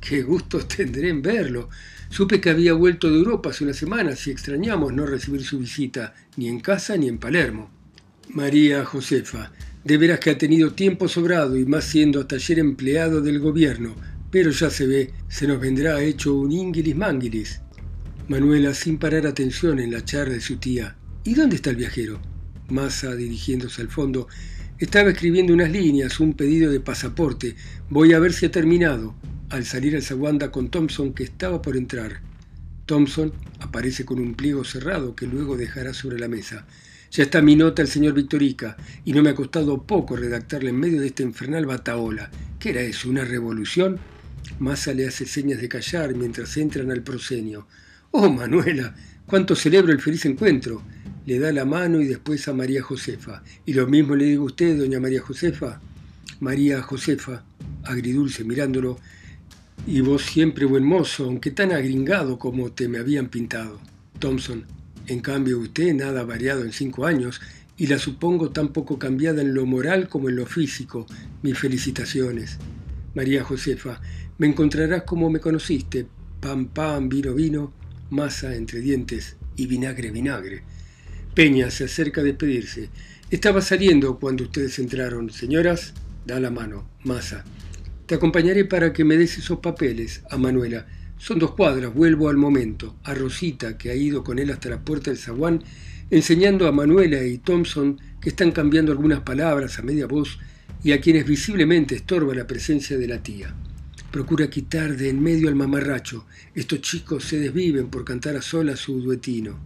Qué 0.01 0.23
gusto 0.23 0.65
tendré 0.67 1.11
en 1.11 1.21
verlo. 1.21 1.69
Supe 2.09 2.41
que 2.41 2.49
había 2.49 2.73
vuelto 2.73 3.11
de 3.11 3.19
Europa 3.19 3.51
hace 3.51 3.65
unas 3.65 3.77
semanas 3.77 4.27
y 4.27 4.31
extrañamos 4.31 4.95
no 4.95 5.05
recibir 5.05 5.45
su 5.45 5.59
visita, 5.59 6.15
ni 6.39 6.49
en 6.49 6.61
casa 6.61 6.97
ni 6.97 7.07
en 7.07 7.19
Palermo. 7.19 7.71
María 8.31 8.83
Josefa, 8.87 9.53
De 9.85 9.99
veras 9.99 10.21
que 10.21 10.31
ha 10.31 10.39
tenido 10.39 10.73
tiempo 10.73 11.09
sobrado 11.09 11.57
y 11.57 11.65
más 11.67 11.85
siendo 11.85 12.21
hasta 12.21 12.37
ayer 12.37 12.61
empleado 12.61 13.21
del 13.21 13.41
gobierno, 13.41 13.97
pero 14.31 14.51
ya 14.51 14.71
se 14.71 14.87
ve, 14.87 15.11
se 15.29 15.47
nos 15.49 15.61
vendrá 15.61 16.03
hecho 16.03 16.35
un 16.35 16.53
inguilis 16.53 16.97
manguilis. 16.97 17.61
Manuela, 18.29 18.75
sin 18.75 18.99
parar 18.99 19.27
atención 19.27 19.81
en 19.81 19.91
la 19.91 20.05
charla 20.05 20.35
de 20.35 20.41
su 20.41 20.57
tía, 20.57 20.97
¿y 21.25 21.35
dónde 21.35 21.57
está 21.57 21.71
el 21.71 21.77
viajero? 21.77 22.21
Massa, 22.69 23.17
dirigiéndose 23.17 23.83
al 23.83 23.89
fondo, 23.89 24.29
estaba 24.79 25.11
escribiendo 25.11 25.53
unas 25.53 25.71
líneas, 25.71 26.19
un 26.21 26.35
pedido 26.35 26.71
de 26.71 26.81
pasaporte. 26.81 27.57
Voy 27.91 28.13
a 28.13 28.19
ver 28.19 28.33
si 28.33 28.47
ha 28.47 28.51
terminado. 28.51 29.15
Al 29.51 29.65
salir 29.65 29.95
al 29.95 30.03
zaguanda 30.03 30.51
con 30.51 30.71
Thompson, 30.71 31.13
que 31.13 31.25
estaba 31.25 31.61
por 31.61 31.77
entrar. 31.77 32.23
Thompson 32.87 33.33
aparece 33.61 34.05
con 34.05 34.19
un 34.19 34.35
pliego 34.35 34.65
cerrado 34.65 35.15
que 35.15 35.27
luego 35.27 35.57
dejará 35.57 35.93
sobre 35.93 36.19
la 36.19 36.29
mesa. 36.29 36.67
Ya 37.13 37.25
está 37.25 37.43
mi 37.43 37.57
nota 37.57 37.83
el 37.83 37.89
señor 37.89 38.15
Victorica, 38.15 38.75
y 39.05 39.13
no 39.13 39.23
me 39.23 39.29
ha 39.29 39.35
costado 39.35 39.83
poco 39.83 40.17
redactarla 40.17 40.71
en 40.71 40.81
medio 40.81 41.03
de 41.03 41.09
esta 41.09 41.23
infernal 41.23 41.67
bataola. 41.67 42.31
¿Qué 42.59 42.71
era 42.71 42.81
eso? 42.81 43.11
¿Una 43.11 43.23
revolución? 43.23 43.99
Massa 44.59 44.95
le 44.95 45.07
hace 45.07 45.27
señas 45.27 45.61
de 45.61 45.69
callar 45.69 46.15
mientras 46.15 46.57
entran 46.57 46.91
al 46.91 47.03
proscenio. 47.03 47.67
Oh, 48.13 48.31
Manuela, 48.31 48.95
cuánto 49.27 49.55
celebro 49.55 49.93
el 49.93 50.01
feliz 50.01 50.25
encuentro. 50.25 50.83
Le 51.27 51.39
da 51.39 51.53
la 51.53 51.67
mano 51.67 52.01
y 52.01 52.07
después 52.07 52.49
a 52.49 52.55
María 52.55 52.83
Josefa. 52.83 53.43
Y 53.67 53.75
lo 53.75 53.87
mismo 53.87 54.17
le 54.17 54.25
digo 54.25 54.45
a 54.45 54.47
usted, 54.47 54.79
doña 54.79 54.99
María 54.99 55.21
Josefa. 55.21 55.83
María 56.41 56.81
Josefa, 56.81 57.45
agridulce 57.85 58.43
mirándolo, 58.43 58.99
y 59.87 60.01
vos 60.01 60.23
siempre 60.23 60.65
buen 60.65 60.85
mozo, 60.85 61.27
aunque 61.27 61.51
tan 61.51 61.73
agringado 61.73 62.39
como 62.39 62.73
te 62.73 62.89
me 62.89 62.97
habían 62.97 63.29
pintado. 63.29 63.81
Thompson, 64.19 64.65
en 65.07 65.21
cambio 65.21 65.59
usted 65.59 65.95
nada 65.95 66.25
variado 66.25 66.65
en 66.65 66.73
cinco 66.73 67.07
años, 67.07 67.41
y 67.77 67.87
la 67.87 67.99
supongo 67.99 68.51
tan 68.51 68.69
poco 68.73 68.99
cambiada 68.99 69.43
en 69.43 69.55
lo 69.55 69.67
moral 69.67 70.09
como 70.09 70.29
en 70.29 70.37
lo 70.37 70.47
físico. 70.47 71.07
Mis 71.43 71.59
felicitaciones. 71.59 72.59
María 73.15 73.45
Josefa, 73.45 74.01
me 74.39 74.47
encontrarás 74.47 75.03
como 75.03 75.31
me 75.31 75.41
conociste, 75.41 76.07
pan, 76.41 76.67
pan, 76.67 77.09
vino, 77.09 77.35
vino, 77.35 77.73
masa 78.11 78.55
entre 78.55 78.81
dientes 78.81 79.37
y 79.57 79.67
vinagre, 79.67 80.11
vinagre. 80.11 80.63
Peña 81.35 81.71
se 81.71 81.85
acerca 81.85 82.21
a 82.21 82.25
despedirse. 82.25 82.91
Estaba 83.31 83.63
saliendo 83.63 84.19
cuando 84.19 84.45
ustedes 84.45 84.79
entraron. 84.79 85.31
Señoras, 85.31 85.95
da 86.27 86.39
la 86.39 86.51
mano. 86.51 86.89
Masa. 87.05 87.45
Te 88.07 88.15
acompañaré 88.15 88.65
para 88.65 88.93
que 88.93 89.05
me 89.05 89.17
des 89.17 89.39
esos 89.39 89.61
papeles 89.61 90.23
a 90.31 90.37
Manuela. 90.37 90.87
Son 91.23 91.39
dos 91.39 91.53
cuadras, 91.53 91.95
vuelvo 91.95 92.29
al 92.29 92.37
momento. 92.37 92.97
A 93.05 93.15
Rosita, 93.15 93.79
que 93.79 93.93
ha 93.93 93.95
ido 93.95 94.25
con 94.25 94.41
él 94.41 94.51
hasta 94.51 94.69
la 94.69 94.85
puerta 94.85 95.13
del 95.13 95.21
zaguán, 95.21 95.63
enseñando 96.11 96.67
a 96.67 96.73
Manuela 96.73 97.23
y 97.23 97.39
Thompson 97.39 98.01
que 98.21 98.31
están 98.31 98.51
cambiando 98.51 98.91
algunas 98.91 99.21
palabras 99.21 99.79
a 99.79 99.83
media 99.83 100.09
voz 100.09 100.41
y 100.83 100.91
a 100.91 101.01
quienes 101.01 101.25
visiblemente 101.25 101.95
estorba 101.95 102.35
la 102.35 102.49
presencia 102.49 102.99
de 102.99 103.07
la 103.07 103.23
tía. 103.23 103.55
Procura 104.11 104.51
quitar 104.51 104.97
de 104.97 105.11
en 105.11 105.23
medio 105.23 105.49
al 105.49 105.55
mamarracho. 105.55 106.27
Estos 106.57 106.81
chicos 106.81 107.23
se 107.23 107.39
desviven 107.39 107.87
por 107.87 108.05
cantar 108.05 108.35
a 108.35 108.43
solas 108.43 108.81
su 108.81 109.01
duetino. 109.01 109.61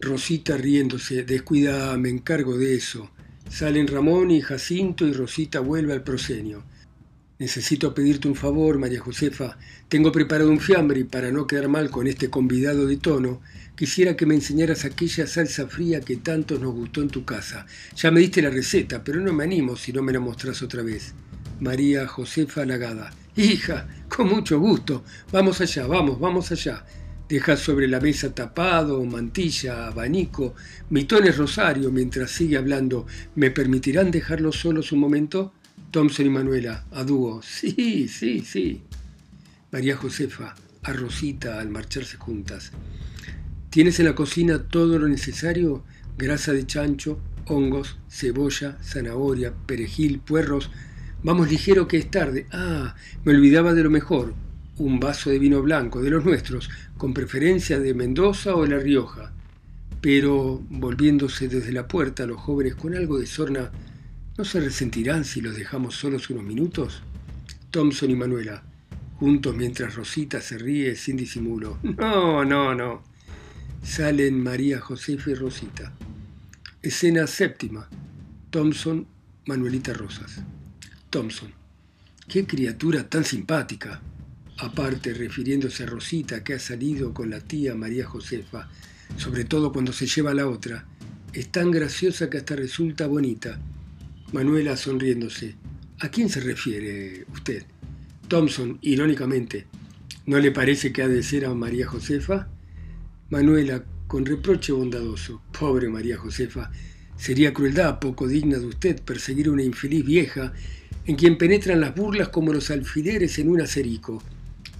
Rosita 0.00 0.56
riéndose, 0.56 1.22
descuida, 1.22 1.96
me 1.98 2.08
encargo 2.08 2.58
de 2.58 2.74
eso. 2.74 3.12
Salen 3.48 3.86
Ramón 3.86 4.32
y 4.32 4.40
Jacinto 4.40 5.06
y 5.06 5.12
Rosita 5.12 5.60
vuelve 5.60 5.92
al 5.92 6.02
proscenio. 6.02 6.64
Necesito 7.40 7.94
pedirte 7.94 8.28
un 8.28 8.34
favor, 8.34 8.78
María 8.78 9.00
Josefa. 9.00 9.56
Tengo 9.88 10.12
preparado 10.12 10.50
un 10.50 10.60
fiambre 10.60 11.00
y 11.00 11.04
para 11.04 11.32
no 11.32 11.46
quedar 11.46 11.68
mal 11.68 11.88
con 11.88 12.06
este 12.06 12.28
convidado 12.28 12.84
de 12.84 12.98
tono, 12.98 13.40
quisiera 13.74 14.14
que 14.14 14.26
me 14.26 14.34
enseñaras 14.34 14.84
aquella 14.84 15.26
salsa 15.26 15.66
fría 15.66 16.02
que 16.02 16.16
tanto 16.18 16.58
nos 16.58 16.74
gustó 16.74 17.00
en 17.00 17.08
tu 17.08 17.24
casa. 17.24 17.64
Ya 17.96 18.10
me 18.10 18.20
diste 18.20 18.42
la 18.42 18.50
receta, 18.50 19.02
pero 19.02 19.22
no 19.22 19.32
me 19.32 19.44
animo 19.44 19.74
si 19.74 19.90
no 19.90 20.02
me 20.02 20.12
la 20.12 20.20
mostrás 20.20 20.60
otra 20.60 20.82
vez. 20.82 21.14
María 21.60 22.06
Josefa 22.06 22.66
Lagada. 22.66 23.10
Hija, 23.34 23.88
con 24.06 24.28
mucho 24.28 24.60
gusto. 24.60 25.02
Vamos 25.32 25.62
allá, 25.62 25.86
vamos, 25.86 26.20
vamos 26.20 26.52
allá. 26.52 26.84
Deja 27.26 27.56
sobre 27.56 27.88
la 27.88 28.00
mesa 28.00 28.34
tapado, 28.34 29.02
mantilla, 29.06 29.86
abanico, 29.86 30.54
mitones 30.90 31.38
rosario 31.38 31.90
mientras 31.90 32.32
sigue 32.32 32.58
hablando. 32.58 33.06
¿Me 33.34 33.50
permitirán 33.50 34.10
dejarlo 34.10 34.52
solos 34.52 34.92
un 34.92 34.98
momento? 34.98 35.54
Thompson 35.90 36.26
y 36.26 36.30
Manuela, 36.30 36.84
a 36.92 37.04
dúo. 37.04 37.42
Sí, 37.42 38.08
sí, 38.08 38.40
sí. 38.40 38.82
María 39.72 39.96
Josefa, 39.96 40.54
a 40.82 40.92
Rosita 40.92 41.60
al 41.60 41.68
marcharse 41.68 42.16
juntas. 42.16 42.72
¿Tienes 43.70 44.00
en 44.00 44.06
la 44.06 44.14
cocina 44.14 44.64
todo 44.64 44.98
lo 44.98 45.08
necesario? 45.08 45.84
Grasa 46.18 46.52
de 46.52 46.66
chancho, 46.66 47.20
hongos, 47.46 47.98
cebolla, 48.08 48.78
zanahoria, 48.82 49.52
perejil, 49.66 50.20
puerros, 50.20 50.70
Vamos 51.22 51.50
ligero 51.50 51.86
que 51.86 51.98
es 51.98 52.10
tarde. 52.10 52.46
Ah, 52.50 52.94
me 53.24 53.34
olvidaba 53.34 53.74
de 53.74 53.82
lo 53.82 53.90
mejor. 53.90 54.32
Un 54.78 54.98
vaso 55.00 55.28
de 55.28 55.38
vino 55.38 55.60
blanco, 55.60 56.00
de 56.00 56.08
los 56.08 56.24
nuestros, 56.24 56.70
con 56.96 57.12
preferencia 57.12 57.78
de 57.78 57.92
Mendoza 57.92 58.54
o 58.54 58.64
La 58.64 58.78
Rioja. 58.78 59.30
Pero, 60.00 60.62
volviéndose 60.70 61.48
desde 61.48 61.72
la 61.72 61.86
puerta, 61.86 62.24
los 62.24 62.40
jóvenes 62.40 62.74
con 62.74 62.94
algo 62.94 63.18
de 63.18 63.26
sorna, 63.26 63.70
¿no 64.40 64.44
se 64.46 64.58
resentirán 64.58 65.26
si 65.26 65.42
los 65.42 65.54
dejamos 65.54 65.96
solos 65.96 66.30
unos 66.30 66.44
minutos? 66.44 67.02
Thompson 67.70 68.10
y 68.10 68.16
Manuela, 68.16 68.62
juntos 69.16 69.54
mientras 69.54 69.94
Rosita 69.94 70.40
se 70.40 70.56
ríe 70.56 70.96
sin 70.96 71.18
disimulo. 71.18 71.78
No, 71.98 72.42
no, 72.42 72.74
no. 72.74 73.02
Salen 73.82 74.42
María 74.42 74.80
Josefa 74.80 75.32
y 75.32 75.34
Rosita. 75.34 75.92
Escena 76.80 77.26
séptima. 77.26 77.86
Thompson, 78.48 79.06
Manuelita 79.44 79.92
Rosas. 79.92 80.40
Thompson. 81.10 81.52
Qué 82.26 82.46
criatura 82.46 83.10
tan 83.10 83.26
simpática. 83.26 84.00
Aparte, 84.56 85.12
refiriéndose 85.12 85.82
a 85.82 85.86
Rosita, 85.86 86.42
que 86.42 86.54
ha 86.54 86.58
salido 86.58 87.12
con 87.12 87.28
la 87.28 87.40
tía 87.40 87.74
María 87.74 88.06
Josefa, 88.06 88.70
sobre 89.18 89.44
todo 89.44 89.70
cuando 89.70 89.92
se 89.92 90.06
lleva 90.06 90.30
a 90.30 90.34
la 90.34 90.48
otra, 90.48 90.86
es 91.34 91.48
tan 91.52 91.70
graciosa 91.70 92.30
que 92.30 92.38
hasta 92.38 92.56
resulta 92.56 93.06
bonita. 93.06 93.60
Manuela 94.32 94.76
sonriéndose. 94.76 95.56
¿A 95.98 96.08
quién 96.08 96.28
se 96.28 96.40
refiere 96.40 97.24
usted? 97.32 97.64
Thompson, 98.28 98.78
irónicamente. 98.80 99.66
¿No 100.26 100.38
le 100.38 100.52
parece 100.52 100.92
que 100.92 101.02
ha 101.02 101.08
de 101.08 101.24
ser 101.24 101.46
a 101.46 101.54
María 101.54 101.88
Josefa? 101.88 102.48
Manuela, 103.28 103.84
con 104.06 104.24
reproche 104.24 104.72
bondadoso. 104.72 105.42
Pobre 105.58 105.88
María 105.88 106.16
Josefa, 106.16 106.70
sería 107.16 107.52
crueldad 107.52 107.98
poco 107.98 108.28
digna 108.28 108.58
de 108.58 108.66
usted 108.66 109.02
perseguir 109.02 109.48
a 109.48 109.52
una 109.52 109.64
infeliz 109.64 110.04
vieja 110.04 110.52
en 111.06 111.16
quien 111.16 111.36
penetran 111.36 111.80
las 111.80 111.96
burlas 111.96 112.28
como 112.28 112.52
los 112.52 112.70
alfileres 112.70 113.36
en 113.40 113.48
un 113.48 113.60
acerico. 113.60 114.22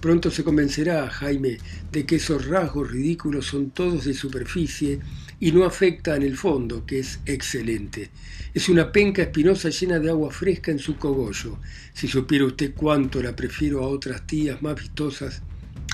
Pronto 0.01 0.31
se 0.31 0.43
convencerá, 0.43 1.07
Jaime, 1.11 1.59
de 1.91 2.07
que 2.07 2.15
esos 2.15 2.47
rasgos 2.47 2.89
ridículos 2.89 3.45
son 3.45 3.69
todos 3.69 4.05
de 4.05 4.15
superficie 4.15 4.99
y 5.39 5.51
no 5.51 5.63
afectan 5.63 6.23
el 6.23 6.35
fondo, 6.35 6.87
que 6.87 6.97
es 6.97 7.19
excelente. 7.27 8.09
Es 8.51 8.67
una 8.67 8.91
penca 8.91 9.21
espinosa 9.21 9.69
llena 9.69 9.99
de 9.99 10.09
agua 10.09 10.31
fresca 10.31 10.71
en 10.71 10.79
su 10.79 10.95
cogollo. 10.95 11.59
Si 11.93 12.07
supiera 12.07 12.45
usted 12.45 12.73
cuánto 12.73 13.21
la 13.21 13.35
prefiero 13.35 13.83
a 13.83 13.87
otras 13.87 14.25
tías 14.25 14.59
más 14.63 14.73
vistosas, 14.73 15.43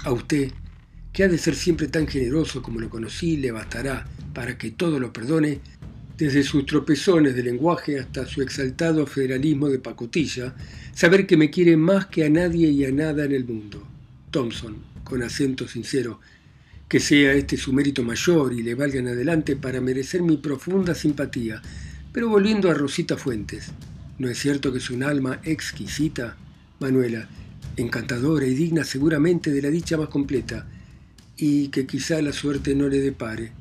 a 0.06 0.14
usted, 0.14 0.52
que 1.12 1.26
ha 1.26 1.28
de 1.28 1.38
ser 1.38 1.56
siempre 1.56 1.90
tan 1.90 2.08
generoso 2.08 2.62
como 2.62 2.80
lo 2.80 2.90
conocí, 2.90 3.36
le 3.36 3.52
bastará, 3.52 4.08
para 4.34 4.58
que 4.58 4.72
todo 4.72 5.02
lo 5.02 5.12
perdone, 5.12 5.60
desde 6.18 6.44
sus 6.44 6.66
tropezones 6.66 7.36
de 7.36 7.44
lenguaje 7.44 8.00
hasta 8.00 8.26
su 8.26 8.42
exaltado 8.42 9.06
federalismo 9.06 9.68
de 9.68 9.80
pacotilla, 9.80 10.56
saber 10.94 11.28
que 11.28 11.36
me 11.36 11.50
quiere 11.50 11.76
más 11.76 12.06
que 12.06 12.24
a 12.24 12.30
nadie 12.30 12.70
y 12.70 12.86
a 12.86 12.92
nada 12.94 13.26
en 13.26 13.34
el 13.34 13.44
mundo. 13.44 13.97
Thompson, 14.32 14.78
con 15.04 15.24
acento 15.24 15.68
sincero, 15.68 16.20
que 16.88 17.00
sea 17.00 17.34
este 17.34 17.58
su 17.58 17.74
mérito 17.74 18.04
mayor 18.04 18.54
y 18.54 18.64
le 18.64 18.76
valga 18.76 19.00
en 19.00 19.10
adelante 19.10 19.56
para 19.56 19.82
merecer 19.82 20.22
mi 20.22 20.38
profunda 20.38 20.96
simpatía. 20.96 21.62
Pero 22.12 22.30
volviendo 22.30 22.70
a 22.70 22.74
Rosita 22.74 23.18
Fuentes, 23.18 23.72
¿no 24.18 24.30
es 24.30 24.40
cierto 24.40 24.72
que 24.72 24.80
es 24.80 24.90
un 24.90 25.04
alma 25.04 25.40
exquisita? 25.44 26.38
Manuela, 26.80 27.28
encantadora 27.76 28.46
y 28.46 28.54
digna 28.54 28.84
seguramente 28.84 29.52
de 29.52 29.62
la 29.62 29.70
dicha 29.70 29.98
más 29.98 30.10
completa, 30.10 30.68
y 31.36 31.68
que 31.70 31.86
quizá 31.86 32.22
la 32.22 32.34
suerte 32.34 32.76
no 32.76 32.88
le 32.88 33.00
depare. 33.00 33.52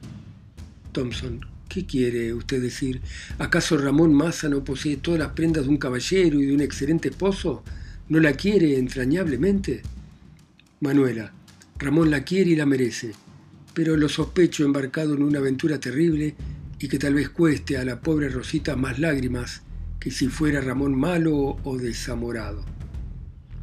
Thompson, 0.92 1.44
¿Qué 1.68 1.85
quiere 1.85 2.32
usted 2.32 2.62
decir? 2.62 3.00
¿Acaso 3.38 3.76
Ramón 3.76 4.14
Massa 4.14 4.49
no 4.49 4.62
posee 4.64 4.96
todas 4.96 5.20
las 5.20 5.32
prendas 5.32 5.64
de 5.64 5.68
un 5.68 5.76
caballero 5.76 6.40
y 6.40 6.46
de 6.46 6.54
un 6.54 6.61
excelente 6.61 7.08
esposo? 7.08 7.62
¿No 8.08 8.20
la 8.20 8.32
quiere 8.35 8.78
entrañablemente? 8.78 9.82
Manuela, 10.80 11.33
Ramón 11.78 12.11
la 12.11 12.23
quiere 12.23 12.50
y 12.50 12.56
la 12.56 12.66
merece, 12.66 13.12
pero 13.73 13.97
lo 13.97 14.11
sospecho 14.11 14.62
embarcado 14.62 15.14
en 15.14 15.23
una 15.23 15.38
aventura 15.38 15.80
terrible 15.80 16.35
y 16.78 16.88
que 16.88 16.99
tal 16.99 17.14
vez 17.14 17.30
cueste 17.30 17.78
a 17.78 17.85
la 17.85 18.02
pobre 18.02 18.28
Rosita 18.28 18.76
más 18.76 18.99
lágrimas 18.99 19.62
que 19.99 20.11
si 20.11 20.28
fuera 20.28 20.61
Ramón 20.61 20.95
malo 20.95 21.56
o 21.64 21.78
desamorado. 21.78 22.62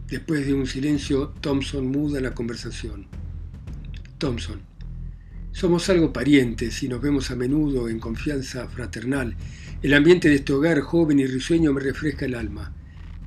Después 0.08 0.48
de 0.48 0.55
un 0.55 0.65
silencio, 0.65 1.36
Thompson 1.39 1.86
muda 1.86 2.20
la 2.20 2.34
conversación. 2.34 3.05
Thompson, 4.17 4.62
somos 5.51 5.88
algo 5.89 6.12
parientes 6.12 6.82
y 6.82 6.88
nos 6.88 7.00
vemos 7.00 7.29
a 7.29 7.36
menudo 7.36 7.89
en 7.89 8.00
confianza 8.00 8.67
fraternal. 8.67 9.36
El 9.84 9.93
ambiente 9.93 10.29
de 10.29 10.36
este 10.36 10.53
hogar 10.53 10.82
joven 10.82 11.20
y 11.20 11.27
risueño 11.27 11.74
me 11.74 11.82
refresca 11.82 12.25
el 12.25 12.34
alma. 12.34 12.74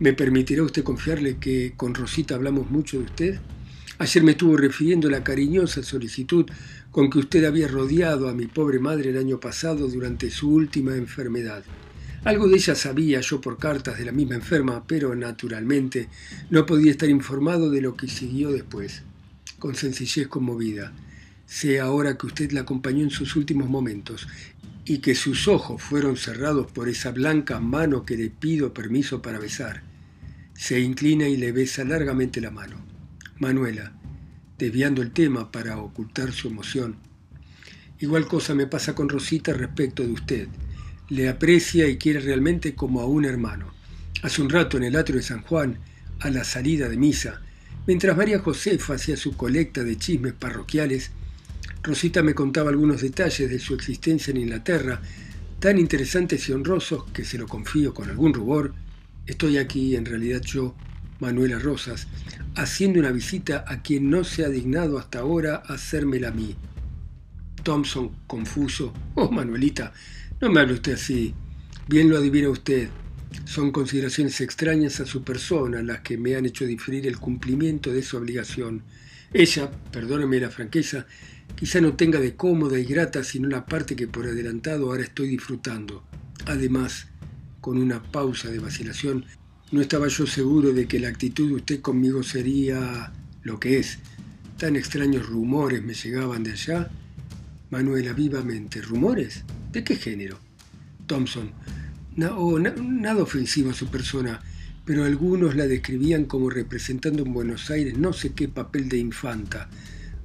¿Me 0.00 0.12
permitirá 0.12 0.64
usted 0.64 0.82
confiarle 0.82 1.38
que 1.38 1.74
con 1.76 1.94
Rosita 1.94 2.34
hablamos 2.34 2.68
mucho 2.68 2.98
de 2.98 3.04
usted? 3.04 3.40
Ayer 3.98 4.22
me 4.22 4.32
estuvo 4.32 4.58
refiriendo 4.58 5.08
la 5.08 5.24
cariñosa 5.24 5.82
solicitud 5.82 6.44
con 6.90 7.08
que 7.08 7.18
usted 7.18 7.44
había 7.44 7.66
rodeado 7.66 8.28
a 8.28 8.34
mi 8.34 8.46
pobre 8.46 8.78
madre 8.78 9.08
el 9.08 9.16
año 9.16 9.40
pasado 9.40 9.88
durante 9.88 10.30
su 10.30 10.50
última 10.50 10.94
enfermedad. 10.94 11.64
Algo 12.24 12.46
de 12.46 12.56
ella 12.56 12.74
sabía 12.74 13.20
yo 13.22 13.40
por 13.40 13.56
cartas 13.56 13.96
de 13.96 14.04
la 14.04 14.12
misma 14.12 14.34
enferma, 14.34 14.84
pero 14.86 15.14
naturalmente 15.14 16.10
no 16.50 16.66
podía 16.66 16.90
estar 16.90 17.08
informado 17.08 17.70
de 17.70 17.80
lo 17.80 17.96
que 17.96 18.08
siguió 18.08 18.52
después. 18.52 19.02
Con 19.58 19.74
sencillez 19.74 20.28
conmovida. 20.28 20.92
Sé 21.46 21.80
ahora 21.80 22.18
que 22.18 22.26
usted 22.26 22.52
la 22.52 22.62
acompañó 22.62 23.02
en 23.02 23.10
sus 23.10 23.34
últimos 23.34 23.70
momentos 23.70 24.28
y 24.84 24.98
que 24.98 25.14
sus 25.14 25.48
ojos 25.48 25.80
fueron 25.80 26.16
cerrados 26.16 26.70
por 26.70 26.90
esa 26.90 27.12
blanca 27.12 27.60
mano 27.60 28.04
que 28.04 28.18
le 28.18 28.28
pido 28.28 28.74
permiso 28.74 29.22
para 29.22 29.38
besar. 29.38 29.82
Se 30.52 30.80
inclina 30.80 31.28
y 31.28 31.38
le 31.38 31.52
besa 31.52 31.82
largamente 31.84 32.42
la 32.42 32.50
mano. 32.50 32.95
Manuela, 33.38 33.92
desviando 34.58 35.02
el 35.02 35.12
tema 35.12 35.50
para 35.50 35.78
ocultar 35.78 36.32
su 36.32 36.48
emoción. 36.48 36.96
Igual 37.98 38.26
cosa 38.26 38.54
me 38.54 38.66
pasa 38.66 38.94
con 38.94 39.08
Rosita 39.08 39.52
respecto 39.52 40.02
de 40.02 40.12
usted. 40.12 40.48
Le 41.08 41.28
aprecia 41.28 41.88
y 41.88 41.98
quiere 41.98 42.20
realmente 42.20 42.74
como 42.74 43.00
a 43.00 43.06
un 43.06 43.24
hermano. 43.24 43.72
Hace 44.22 44.42
un 44.42 44.50
rato 44.50 44.76
en 44.76 44.84
el 44.84 44.96
atrio 44.96 45.18
de 45.18 45.22
San 45.22 45.42
Juan, 45.42 45.78
a 46.20 46.30
la 46.30 46.44
salida 46.44 46.88
de 46.88 46.96
misa, 46.96 47.42
mientras 47.86 48.16
María 48.16 48.38
Josefa 48.38 48.94
hacía 48.94 49.16
su 49.16 49.36
colecta 49.36 49.84
de 49.84 49.96
chismes 49.96 50.32
parroquiales, 50.32 51.10
Rosita 51.82 52.22
me 52.22 52.34
contaba 52.34 52.70
algunos 52.70 53.02
detalles 53.02 53.48
de 53.48 53.58
su 53.58 53.74
existencia 53.74 54.30
en 54.30 54.38
Inglaterra, 54.38 55.00
tan 55.60 55.78
interesantes 55.78 56.48
y 56.48 56.52
honrosos 56.52 57.04
que 57.12 57.24
se 57.24 57.38
lo 57.38 57.46
confío 57.46 57.94
con 57.94 58.10
algún 58.10 58.34
rubor. 58.34 58.74
Estoy 59.26 59.58
aquí, 59.58 59.94
en 59.94 60.04
realidad 60.04 60.40
yo, 60.42 60.74
Manuela 61.20 61.58
Rosas, 61.58 62.06
haciendo 62.54 63.00
una 63.00 63.10
visita 63.10 63.64
a 63.66 63.82
quien 63.82 64.10
no 64.10 64.24
se 64.24 64.44
ha 64.44 64.48
dignado 64.48 64.98
hasta 64.98 65.20
ahora 65.20 65.62
hacérmela 65.66 66.28
a 66.28 66.32
mí. 66.32 66.56
Thompson, 67.62 68.10
confuso. 68.26 68.92
Oh, 69.14 69.30
Manuelita, 69.30 69.92
no 70.40 70.50
me 70.50 70.60
hable 70.60 70.74
usted 70.74 70.94
así. 70.94 71.34
Bien 71.88 72.08
lo 72.08 72.16
adivina 72.16 72.48
usted. 72.48 72.88
Son 73.44 73.70
consideraciones 73.70 74.40
extrañas 74.40 75.00
a 75.00 75.06
su 75.06 75.24
persona 75.24 75.82
las 75.82 76.00
que 76.00 76.16
me 76.16 76.36
han 76.36 76.46
hecho 76.46 76.64
diferir 76.64 77.06
el 77.06 77.18
cumplimiento 77.18 77.92
de 77.92 78.02
su 78.02 78.16
obligación. 78.16 78.82
Ella, 79.32 79.70
perdóneme 79.90 80.40
la 80.40 80.50
franqueza, 80.50 81.06
quizá 81.56 81.80
no 81.80 81.94
tenga 81.94 82.20
de 82.20 82.36
cómoda 82.36 82.78
y 82.78 82.84
grata 82.84 83.24
sino 83.24 83.48
la 83.48 83.66
parte 83.66 83.96
que 83.96 84.06
por 84.06 84.26
adelantado 84.26 84.86
ahora 84.86 85.02
estoy 85.02 85.28
disfrutando. 85.28 86.04
Además, 86.46 87.08
con 87.60 87.78
una 87.78 88.02
pausa 88.02 88.48
de 88.48 88.60
vacilación, 88.60 89.24
no 89.72 89.80
estaba 89.80 90.06
yo 90.06 90.26
seguro 90.26 90.72
de 90.72 90.86
que 90.86 91.00
la 91.00 91.08
actitud 91.08 91.48
de 91.48 91.54
usted 91.54 91.80
conmigo 91.80 92.22
sería 92.22 93.12
lo 93.42 93.58
que 93.58 93.78
es. 93.78 93.98
Tan 94.58 94.76
extraños 94.76 95.26
rumores 95.26 95.82
me 95.82 95.92
llegaban 95.92 96.44
de 96.44 96.52
allá. 96.52 96.88
Manuela, 97.70 98.12
vivamente. 98.12 98.80
¿Rumores? 98.80 99.42
¿De 99.72 99.82
qué 99.82 99.96
género? 99.96 100.38
Thompson. 101.06 101.50
No, 102.14 102.58
nada 102.58 103.22
ofensivo 103.22 103.70
a 103.70 103.74
su 103.74 103.88
persona, 103.88 104.40
pero 104.84 105.04
algunos 105.04 105.56
la 105.56 105.66
describían 105.66 106.26
como 106.26 106.48
representando 106.48 107.24
en 107.24 107.32
Buenos 107.32 107.68
Aires 107.70 107.98
no 107.98 108.12
sé 108.12 108.32
qué 108.32 108.48
papel 108.48 108.88
de 108.88 108.98
infanta. 108.98 109.68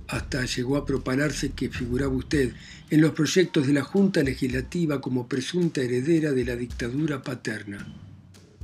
Hasta 0.07 0.45
llegó 0.45 0.77
a 0.77 0.85
propalarse 0.85 1.51
que 1.51 1.69
figuraba 1.69 2.13
usted 2.13 2.53
en 2.91 3.01
los 3.01 3.11
proyectos 3.11 3.65
de 3.65 3.73
la 3.73 3.83
Junta 3.83 4.21
Legislativa 4.21 5.01
como 5.01 5.27
presunta 5.27 5.81
heredera 5.81 6.31
de 6.31 6.45
la 6.45 6.55
dictadura 6.55 7.23
paterna. 7.23 7.87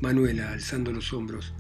Manuela, 0.01 0.51
alzando 0.51 0.91
los 0.91 1.13
hombros. 1.13 1.53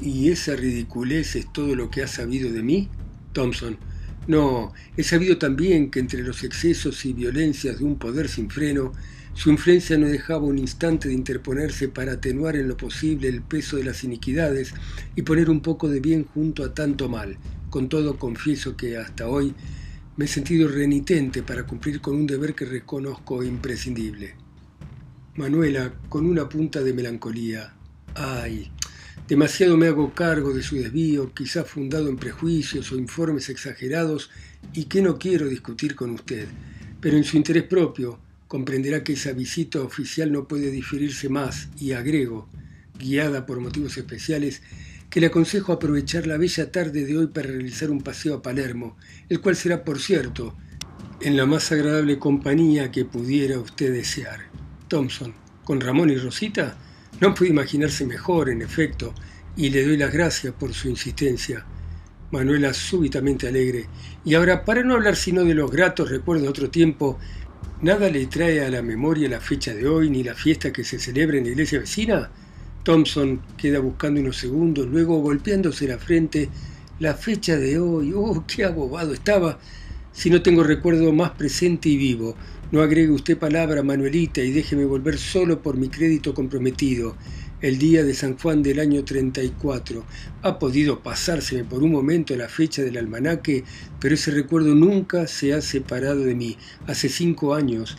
¿Y 0.00 0.30
esa 0.30 0.56
ridiculez 0.56 1.36
es 1.36 1.52
todo 1.52 1.76
lo 1.76 1.90
que 1.90 2.02
has 2.02 2.12
sabido 2.12 2.50
de 2.50 2.62
mí? 2.62 2.88
Thompson. 3.32 3.78
No, 4.26 4.72
he 4.96 5.02
sabido 5.02 5.38
también 5.38 5.90
que 5.90 6.00
entre 6.00 6.22
los 6.22 6.44
excesos 6.44 7.04
y 7.04 7.12
violencias 7.12 7.78
de 7.78 7.84
un 7.84 7.98
poder 7.98 8.28
sin 8.28 8.48
freno, 8.48 8.92
su 9.34 9.50
influencia 9.50 9.98
no 9.98 10.06
dejaba 10.06 10.44
un 10.44 10.58
instante 10.58 11.08
de 11.08 11.14
interponerse 11.14 11.88
para 11.88 12.12
atenuar 12.12 12.56
en 12.56 12.68
lo 12.68 12.76
posible 12.76 13.28
el 13.28 13.42
peso 13.42 13.76
de 13.76 13.84
las 13.84 14.04
iniquidades 14.04 14.72
y 15.16 15.22
poner 15.22 15.50
un 15.50 15.60
poco 15.60 15.88
de 15.88 16.00
bien 16.00 16.24
junto 16.24 16.64
a 16.64 16.72
tanto 16.72 17.08
mal. 17.08 17.36
Con 17.68 17.88
todo 17.88 18.16
confieso 18.16 18.76
que 18.76 18.96
hasta 18.96 19.28
hoy 19.28 19.54
me 20.16 20.26
he 20.26 20.28
sentido 20.28 20.68
renitente 20.68 21.42
para 21.42 21.66
cumplir 21.66 22.00
con 22.00 22.14
un 22.14 22.26
deber 22.26 22.54
que 22.54 22.64
reconozco 22.64 23.42
imprescindible. 23.42 24.43
Manuela, 25.36 25.92
con 26.08 26.26
una 26.26 26.48
punta 26.48 26.80
de 26.80 26.92
melancolía. 26.92 27.74
Ay, 28.14 28.70
demasiado 29.26 29.76
me 29.76 29.88
hago 29.88 30.14
cargo 30.14 30.54
de 30.54 30.62
su 30.62 30.76
desvío, 30.76 31.34
quizá 31.34 31.64
fundado 31.64 32.08
en 32.08 32.16
prejuicios 32.16 32.92
o 32.92 32.96
informes 32.96 33.48
exagerados, 33.48 34.30
y 34.72 34.84
que 34.84 35.02
no 35.02 35.18
quiero 35.18 35.48
discutir 35.48 35.96
con 35.96 36.10
usted. 36.10 36.46
Pero 37.00 37.16
en 37.16 37.24
su 37.24 37.36
interés 37.36 37.64
propio, 37.64 38.20
comprenderá 38.46 39.02
que 39.02 39.14
esa 39.14 39.32
visita 39.32 39.80
oficial 39.80 40.30
no 40.30 40.46
puede 40.46 40.70
diferirse 40.70 41.28
más, 41.28 41.68
y 41.80 41.92
agrego, 41.92 42.48
guiada 42.96 43.44
por 43.44 43.58
motivos 43.58 43.98
especiales, 43.98 44.62
que 45.10 45.18
le 45.18 45.26
aconsejo 45.26 45.72
aprovechar 45.72 46.28
la 46.28 46.36
bella 46.36 46.70
tarde 46.70 47.04
de 47.04 47.18
hoy 47.18 47.26
para 47.26 47.48
realizar 47.48 47.90
un 47.90 48.02
paseo 48.02 48.36
a 48.36 48.42
Palermo, 48.42 48.96
el 49.28 49.40
cual 49.40 49.56
será, 49.56 49.82
por 49.82 49.98
cierto, 49.98 50.54
en 51.20 51.36
la 51.36 51.44
más 51.44 51.72
agradable 51.72 52.20
compañía 52.20 52.92
que 52.92 53.04
pudiera 53.04 53.58
usted 53.58 53.92
desear. 53.92 54.53
Thompson, 54.94 55.34
con 55.64 55.80
Ramón 55.80 56.10
y 56.10 56.16
Rosita, 56.16 56.76
no 57.20 57.34
puede 57.34 57.50
imaginarse 57.50 58.06
mejor, 58.06 58.48
en 58.48 58.62
efecto, 58.62 59.12
y 59.56 59.70
le 59.70 59.84
doy 59.84 59.96
las 59.96 60.12
gracias 60.12 60.54
por 60.54 60.72
su 60.72 60.88
insistencia. 60.88 61.66
Manuela 62.30 62.72
súbitamente 62.72 63.48
alegre. 63.48 63.86
Y 64.24 64.34
ahora, 64.34 64.64
para 64.64 64.84
no 64.84 64.94
hablar 64.94 65.16
sino 65.16 65.42
de 65.42 65.52
los 65.52 65.68
gratos 65.68 66.10
recuerdos 66.10 66.44
de 66.44 66.48
otro 66.48 66.70
tiempo, 66.70 67.18
¿nada 67.82 68.08
le 68.08 68.26
trae 68.26 68.64
a 68.64 68.70
la 68.70 68.82
memoria 68.82 69.28
la 69.28 69.40
fecha 69.40 69.74
de 69.74 69.88
hoy 69.88 70.10
ni 70.10 70.22
la 70.22 70.36
fiesta 70.36 70.72
que 70.72 70.84
se 70.84 71.00
celebra 71.00 71.38
en 71.38 71.42
la 71.42 71.50
iglesia 71.50 71.80
vecina? 71.80 72.30
Thompson 72.84 73.40
queda 73.56 73.80
buscando 73.80 74.20
unos 74.20 74.36
segundos, 74.36 74.86
luego 74.86 75.18
golpeándose 75.18 75.88
la 75.88 75.98
frente. 75.98 76.48
La 77.00 77.14
fecha 77.14 77.56
de 77.56 77.80
hoy, 77.80 78.12
oh, 78.14 78.44
qué 78.46 78.64
abobado 78.64 79.12
estaba. 79.12 79.58
Si 80.12 80.30
no 80.30 80.40
tengo 80.40 80.62
recuerdo 80.62 81.12
más 81.12 81.32
presente 81.32 81.88
y 81.88 81.96
vivo, 81.96 82.36
no 82.74 82.82
agregue 82.82 83.12
usted 83.12 83.38
palabra, 83.38 83.84
Manuelita, 83.84 84.42
y 84.42 84.50
déjeme 84.50 84.84
volver 84.84 85.16
solo 85.16 85.62
por 85.62 85.76
mi 85.76 85.88
crédito 85.88 86.34
comprometido. 86.34 87.14
El 87.60 87.78
día 87.78 88.02
de 88.02 88.14
San 88.14 88.36
Juan 88.36 88.64
del 88.64 88.80
año 88.80 89.04
34. 89.04 90.04
Ha 90.42 90.58
podido 90.58 91.00
pasárseme 91.00 91.62
por 91.62 91.84
un 91.84 91.92
momento 91.92 92.34
la 92.34 92.48
fecha 92.48 92.82
del 92.82 92.98
almanaque, 92.98 93.62
pero 94.00 94.16
ese 94.16 94.32
recuerdo 94.32 94.74
nunca 94.74 95.28
se 95.28 95.54
ha 95.54 95.62
separado 95.62 96.24
de 96.24 96.34
mí. 96.34 96.56
Hace 96.88 97.08
cinco 97.08 97.54
años, 97.54 97.96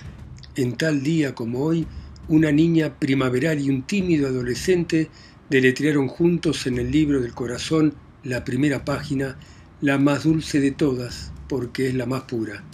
en 0.57 0.75
tal 0.75 1.03
día 1.03 1.33
como 1.33 1.61
hoy, 1.61 1.87
una 2.27 2.51
niña 2.51 2.99
primaveral 2.99 3.61
y 3.61 3.69
un 3.69 3.83
tímido 3.83 4.27
adolescente 4.27 5.09
deletrearon 5.49 6.09
juntos 6.09 6.67
en 6.67 6.79
el 6.79 6.91
libro 6.91 7.21
del 7.21 7.33
corazón 7.33 7.93
la 8.25 8.43
primera 8.43 8.83
página, 8.83 9.37
la 9.79 9.99
más 9.99 10.25
dulce 10.25 10.59
de 10.59 10.71
todas, 10.71 11.31
porque 11.47 11.87
es 11.87 11.93
la 11.93 12.05
más 12.05 12.23
pura. 12.23 12.65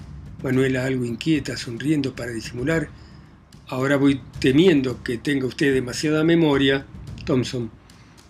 Manuela, 0.44 0.86
algo 0.86 1.06
inquieta, 1.06 1.56
sonriendo 1.56 2.16
para 2.16 2.32
disimular. 2.32 2.90
Ahora 3.68 3.96
voy 3.96 4.22
temiendo 4.40 5.04
que 5.04 5.20
tenga 5.20 5.46
usted 5.46 5.74
demasiada 5.74 6.24
memoria. 6.24 6.86
Thompson, 7.26 7.70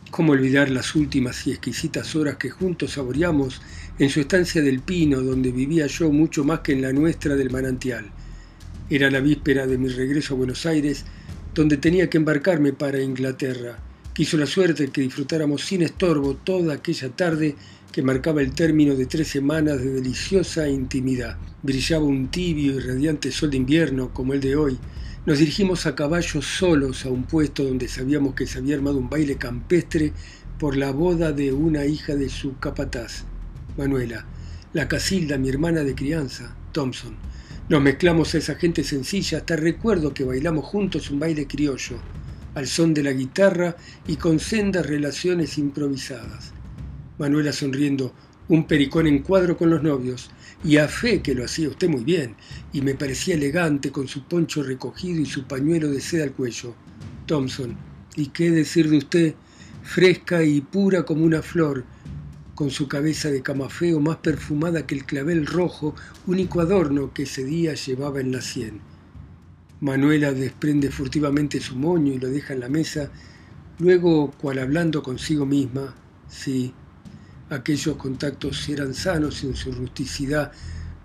¿cómo 0.10 0.34
olvidar 0.34 0.70
las 0.70 0.94
últimas 0.94 1.48
y 1.48 1.52
exquisitas 1.52 2.16
horas 2.16 2.36
que 2.36 2.50
juntos 2.50 2.92
saboreamos 2.92 3.62
en 3.98 4.10
su 4.10 4.20
estancia 4.20 4.62
del 4.62 4.82
Pino, 4.82 5.22
donde 5.22 5.52
vivía 5.52 5.88
yo 5.88 6.12
mucho 6.12 6.44
más 6.44 6.60
que 6.60 6.74
en 6.74 6.82
la 6.82 6.92
nuestra 6.92 7.36
del 7.36 7.50
manantial? 7.50 8.12
Era 8.90 9.10
la 9.10 9.22
víspera 9.22 9.66
de 9.66 9.78
mi 9.78 9.88
regreso 9.88 10.34
a 10.34 10.38
Buenos 10.38 10.66
Aires, 10.66 11.06
donde 11.56 11.78
tenía 11.78 12.10
que 12.10 12.18
embarcarme 12.18 12.74
para 12.74 13.02
Inglaterra. 13.02 13.80
Quiso 14.14 14.36
la 14.36 14.46
suerte 14.46 14.90
que 14.90 15.02
disfrutáramos 15.02 15.64
sin 15.64 15.82
estorbo 15.82 16.36
toda 16.36 16.74
aquella 16.74 17.10
tarde 17.10 17.56
que 17.92 18.02
marcaba 18.02 18.42
el 18.42 18.54
término 18.54 18.96
de 18.96 19.06
tres 19.06 19.28
semanas 19.28 19.80
de 19.80 19.92
deliciosa 19.92 20.68
intimidad. 20.70 21.38
Brillaba 21.62 22.06
un 22.06 22.30
tibio 22.30 22.76
y 22.76 22.80
radiante 22.80 23.32
sol 23.32 23.52
de 23.52 23.58
invierno 23.58 24.14
como 24.14 24.34
el 24.34 24.40
de 24.40 24.56
hoy. 24.56 24.78
Nos 25.26 25.40
dirigimos 25.40 25.86
a 25.86 25.94
caballo 25.94 26.42
solos 26.42 27.06
a 27.06 27.10
un 27.10 27.24
puesto 27.24 27.64
donde 27.66 27.90
sabíamos 27.90 28.34
que 28.34 28.48
se 28.48 28.60
había 28.60 28.76
armado 28.76 28.98
un 28.98 29.10
baile 29.10 29.36
campestre 29.36 30.14
por 30.58 30.78
la 30.78 30.92
boda 30.92 31.34
de 31.34 31.52
una 31.52 31.86
hija 31.86 32.16
de 32.16 32.30
su 32.30 32.58
capataz, 32.60 33.26
Manuela, 33.78 34.26
la 34.74 34.88
Casilda, 34.88 35.38
mi 35.38 35.50
hermana 35.50 35.84
de 35.84 35.94
crianza, 35.94 36.56
Thompson. 36.72 37.16
Nos 37.68 37.82
mezclamos 37.82 38.34
a 38.34 38.38
esa 38.38 38.56
gente 38.56 38.84
sencilla, 38.84 39.40
hasta 39.40 39.56
recuerdo 39.58 40.14
que 40.14 40.24
bailamos 40.24 40.66
juntos 40.66 41.12
un 41.12 41.20
baile 41.20 41.46
criollo, 41.46 41.98
al 42.56 42.68
son 42.68 42.94
de 42.94 43.04
la 43.04 43.12
guitarra 43.12 43.76
y 44.08 44.16
con 44.16 44.40
sendas 44.40 44.86
relaciones 44.86 45.58
improvisadas. 45.58 46.51
Manuela 47.22 47.54
sonriendo, 47.54 48.16
un 48.48 48.66
pericón 48.66 49.06
en 49.06 49.20
cuadro 49.20 49.56
con 49.56 49.70
los 49.70 49.84
novios, 49.84 50.32
y 50.64 50.78
a 50.78 50.88
fe 50.88 51.22
que 51.22 51.36
lo 51.36 51.46
hacía 51.46 51.70
usted 51.70 51.88
muy 51.88 52.04
bien, 52.04 52.36
y 52.74 52.82
me 52.82 52.96
parecía 52.96 53.36
elegante 53.36 53.92
con 53.92 54.08
su 54.08 54.24
poncho 54.24 54.64
recogido 54.64 55.22
y 55.22 55.28
su 55.28 55.44
pañuelo 55.44 55.92
de 55.92 56.02
seda 56.02 56.24
al 56.24 56.32
cuello. 56.32 56.74
Thompson, 57.28 57.78
¿y 58.16 58.30
qué 58.30 58.50
decir 58.50 58.90
de 58.90 58.98
usted? 58.98 59.36
Fresca 59.84 60.44
y 60.44 60.62
pura 60.62 61.04
como 61.04 61.24
una 61.24 61.44
flor, 61.44 61.84
con 62.56 62.72
su 62.72 62.88
cabeza 62.88 63.30
de 63.30 63.44
camafeo 63.44 64.00
más 64.00 64.18
perfumada 64.18 64.88
que 64.88 64.96
el 64.96 65.06
clavel 65.06 65.46
rojo, 65.46 65.94
único 66.26 66.60
adorno 66.60 67.14
que 67.14 67.24
ese 67.24 67.44
día 67.44 67.76
llevaba 67.76 68.20
en 68.20 68.32
la 68.32 68.42
sien. 68.42 68.82
Manuela 69.80 70.34
desprende 70.34 70.90
furtivamente 70.90 71.60
su 71.60 71.76
moño 71.76 72.14
y 72.14 72.18
lo 72.18 72.30
deja 72.30 72.56
en 72.56 72.62
la 72.62 72.70
mesa, 72.70 73.12
luego, 73.78 74.32
cual 74.32 74.58
hablando 74.58 75.04
consigo 75.04 75.46
misma, 75.46 75.94
sí, 76.28 76.74
aquellos 77.52 77.98
contactos 77.98 78.70
eran 78.70 78.94
sanos 78.94 79.44
en 79.44 79.56
su 79.56 79.74
rusticidad, 79.74 80.54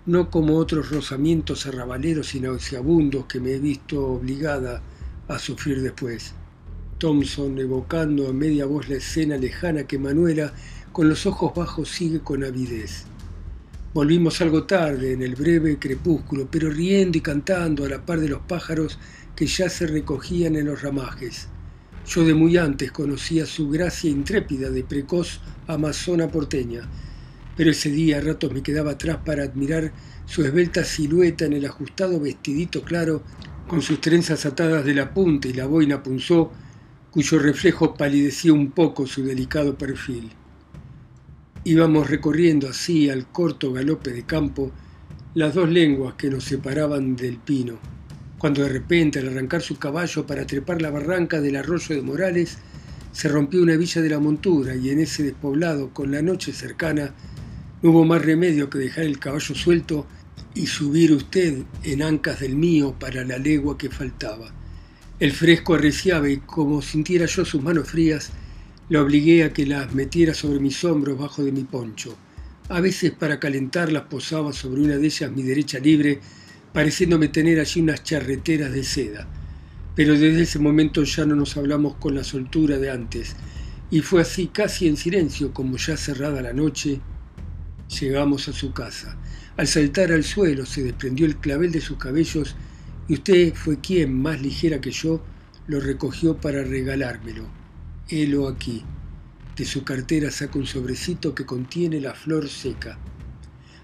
no 0.05 0.29
como 0.29 0.55
otros 0.55 0.89
rozamientos 0.89 1.65
arrabaleros 1.65 2.33
y 2.35 2.39
nauseabundos 2.39 3.25
que 3.25 3.41
me 3.41 3.51
he 3.51 3.59
visto 3.59 4.05
obligada 4.05 4.81
a 5.27 5.37
sufrir 5.39 5.81
después. 5.81 6.33
Thompson, 6.99 7.59
evocando 7.59 8.29
a 8.29 8.33
media 8.33 8.65
voz 8.65 8.87
la 8.87 8.95
escena 8.95 9.35
lejana 9.37 9.83
que 9.83 9.99
Manuela 9.99 10.53
con 10.93 11.09
los 11.09 11.25
ojos 11.25 11.53
bajos 11.53 11.89
sigue 11.89 12.21
con 12.21 12.45
avidez. 12.45 13.03
Volvimos 13.93 14.39
algo 14.39 14.63
tarde 14.63 15.11
en 15.11 15.21
el 15.21 15.35
breve 15.35 15.77
crepúsculo, 15.77 16.47
pero 16.49 16.69
riendo 16.69 17.17
y 17.17 17.21
cantando 17.21 17.83
a 17.83 17.89
la 17.89 18.05
par 18.05 18.21
de 18.21 18.29
los 18.29 18.39
pájaros 18.39 18.97
que 19.35 19.47
ya 19.47 19.69
se 19.69 19.85
recogían 19.85 20.55
en 20.55 20.67
los 20.67 20.81
ramajes. 20.81 21.49
Yo 22.07 22.23
de 22.23 22.33
muy 22.33 22.55
antes 22.55 22.93
conocía 22.93 23.45
su 23.45 23.69
gracia 23.69 24.09
intrépida 24.09 24.69
de 24.69 24.85
precoz 24.85 25.41
amazona 25.67 26.29
porteña, 26.29 26.89
pero 27.57 27.71
ese 27.71 27.91
día 27.91 28.17
a 28.17 28.21
ratos 28.21 28.53
me 28.53 28.63
quedaba 28.63 28.91
atrás 28.91 29.17
para 29.25 29.43
admirar 29.43 29.91
su 30.25 30.41
esbelta 30.45 30.85
silueta 30.85 31.43
en 31.43 31.53
el 31.53 31.65
ajustado 31.65 32.17
vestidito 32.17 32.81
claro, 32.81 33.23
con 33.67 33.81
sus 33.81 33.99
trenzas 33.99 34.45
atadas 34.45 34.85
de 34.85 34.93
la 34.93 35.13
punta 35.13 35.49
y 35.49 35.53
la 35.53 35.65
boina 35.65 36.01
punzó, 36.01 36.53
cuyo 37.11 37.39
reflejo 37.39 37.93
palidecía 37.95 38.53
un 38.53 38.71
poco 38.71 39.05
su 39.05 39.25
delicado 39.25 39.77
perfil. 39.77 40.31
Íbamos 41.65 42.09
recorriendo 42.09 42.69
así 42.69 43.09
al 43.09 43.27
corto 43.33 43.73
galope 43.73 44.13
de 44.13 44.23
campo 44.23 44.71
las 45.33 45.53
dos 45.53 45.69
lenguas 45.69 46.13
que 46.13 46.29
nos 46.29 46.45
separaban 46.45 47.17
del 47.17 47.37
pino, 47.37 47.79
cuando 48.37 48.63
de 48.63 48.69
repente 48.69 49.19
al 49.19 49.29
arrancar 49.29 49.61
su 49.61 49.77
caballo 49.77 50.25
para 50.25 50.45
trepar 50.45 50.81
la 50.81 50.91
barranca 50.91 51.41
del 51.41 51.55
arroyo 51.55 51.95
de 51.95 52.01
Morales, 52.01 52.57
se 53.11 53.29
rompió 53.29 53.61
una 53.63 53.75
villa 53.75 54.01
de 54.01 54.09
la 54.09 54.19
montura 54.19 54.75
y 54.75 54.89
en 54.89 54.99
ese 54.99 55.23
despoblado, 55.23 55.91
con 55.93 56.11
la 56.11 56.21
noche 56.21 56.53
cercana, 56.53 57.13
no 57.81 57.89
hubo 57.91 58.05
más 58.05 58.23
remedio 58.23 58.69
que 58.69 58.77
dejar 58.77 59.05
el 59.05 59.19
caballo 59.19 59.55
suelto 59.55 60.05
y 60.53 60.67
subir 60.67 61.13
usted 61.13 61.63
en 61.83 62.01
ancas 62.03 62.39
del 62.39 62.55
mío 62.55 62.95
para 62.99 63.23
la 63.23 63.37
legua 63.37 63.77
que 63.77 63.89
faltaba. 63.89 64.51
El 65.19 65.31
fresco 65.31 65.73
arreciaba 65.73 66.29
y 66.29 66.37
como 66.37 66.81
sintiera 66.81 67.25
yo 67.25 67.43
sus 67.43 67.61
manos 67.61 67.89
frías, 67.89 68.31
le 68.89 68.99
obligué 68.99 69.43
a 69.43 69.51
que 69.51 69.65
las 69.65 69.93
metiera 69.93 70.33
sobre 70.33 70.59
mis 70.59 70.83
hombros 70.83 71.17
bajo 71.17 71.43
de 71.43 71.51
mi 71.51 71.63
poncho. 71.63 72.15
A 72.69 72.81
veces 72.81 73.11
para 73.11 73.39
calentarlas 73.39 74.03
posaba 74.03 74.53
sobre 74.53 74.81
una 74.81 74.97
de 74.97 75.05
ellas 75.05 75.31
mi 75.31 75.43
derecha 75.43 75.79
libre, 75.79 76.19
pareciéndome 76.73 77.27
tener 77.27 77.59
allí 77.59 77.81
unas 77.81 78.03
charreteras 78.03 78.71
de 78.71 78.83
seda. 78.83 79.27
Pero 79.95 80.13
desde 80.13 80.43
ese 80.43 80.59
momento 80.59 81.03
ya 81.03 81.25
no 81.25 81.35
nos 81.35 81.57
hablamos 81.57 81.95
con 81.95 82.15
la 82.15 82.23
soltura 82.23 82.77
de 82.77 82.91
antes, 82.91 83.35
y 83.89 84.01
fue 84.01 84.21
así 84.21 84.47
casi 84.47 84.87
en 84.87 84.97
silencio, 84.97 85.53
como 85.53 85.77
ya 85.77 85.95
cerrada 85.97 86.41
la 86.41 86.53
noche, 86.53 86.99
llegamos 87.99 88.47
a 88.47 88.53
su 88.53 88.73
casa. 88.73 89.17
Al 89.55 89.67
saltar 89.67 90.11
al 90.11 90.23
suelo 90.23 90.65
se 90.65 90.83
desprendió 90.83 91.25
el 91.25 91.37
clavel 91.37 91.71
de 91.71 91.81
sus 91.81 91.97
cabellos 91.97 92.55
y 93.07 93.13
usted 93.13 93.53
fue 93.55 93.79
quien, 93.79 94.13
más 94.13 94.41
ligera 94.41 94.81
que 94.81 94.91
yo, 94.91 95.23
lo 95.67 95.79
recogió 95.79 96.37
para 96.37 96.63
regalármelo. 96.63 97.47
Helo 98.09 98.47
aquí. 98.47 98.83
De 99.55 99.65
su 99.65 99.83
cartera 99.83 100.29
saca 100.29 100.59
un 100.59 100.67
sobrecito 100.67 101.33
que 101.33 101.45
contiene 101.45 101.99
la 101.99 102.13
flor 102.13 102.47
seca. 102.49 102.99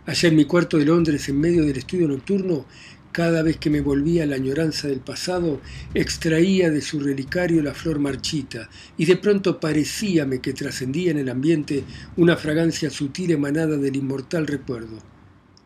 Allá 0.06 0.28
en 0.28 0.36
mi 0.36 0.44
cuarto 0.44 0.78
de 0.78 0.86
Londres, 0.86 1.30
en 1.30 1.40
medio 1.40 1.64
del 1.66 1.78
estudio 1.78 2.10
nocturno, 2.10 2.66
cada 3.14 3.42
vez 3.42 3.58
que 3.58 3.70
me 3.70 3.80
volvía 3.80 4.26
la 4.26 4.36
añoranza 4.36 4.90
del 4.90 5.00
pasado, 5.00 5.62
extraía 5.94 6.72
de 6.72 6.82
su 6.82 7.00
relicario 7.00 7.64
la 7.64 7.74
flor 7.74 8.00
marchita, 8.00 8.70
y 8.98 9.06
de 9.06 9.16
pronto 9.16 9.62
parecíame 9.62 10.42
que 10.42 10.52
trascendía 10.52 11.12
en 11.12 11.20
el 11.20 11.30
ambiente 11.30 11.86
una 12.18 12.36
fragancia 12.36 12.90
sutil 12.90 13.32
emanada 13.32 13.78
del 13.78 13.96
inmortal 13.96 14.46
recuerdo. 14.46 14.98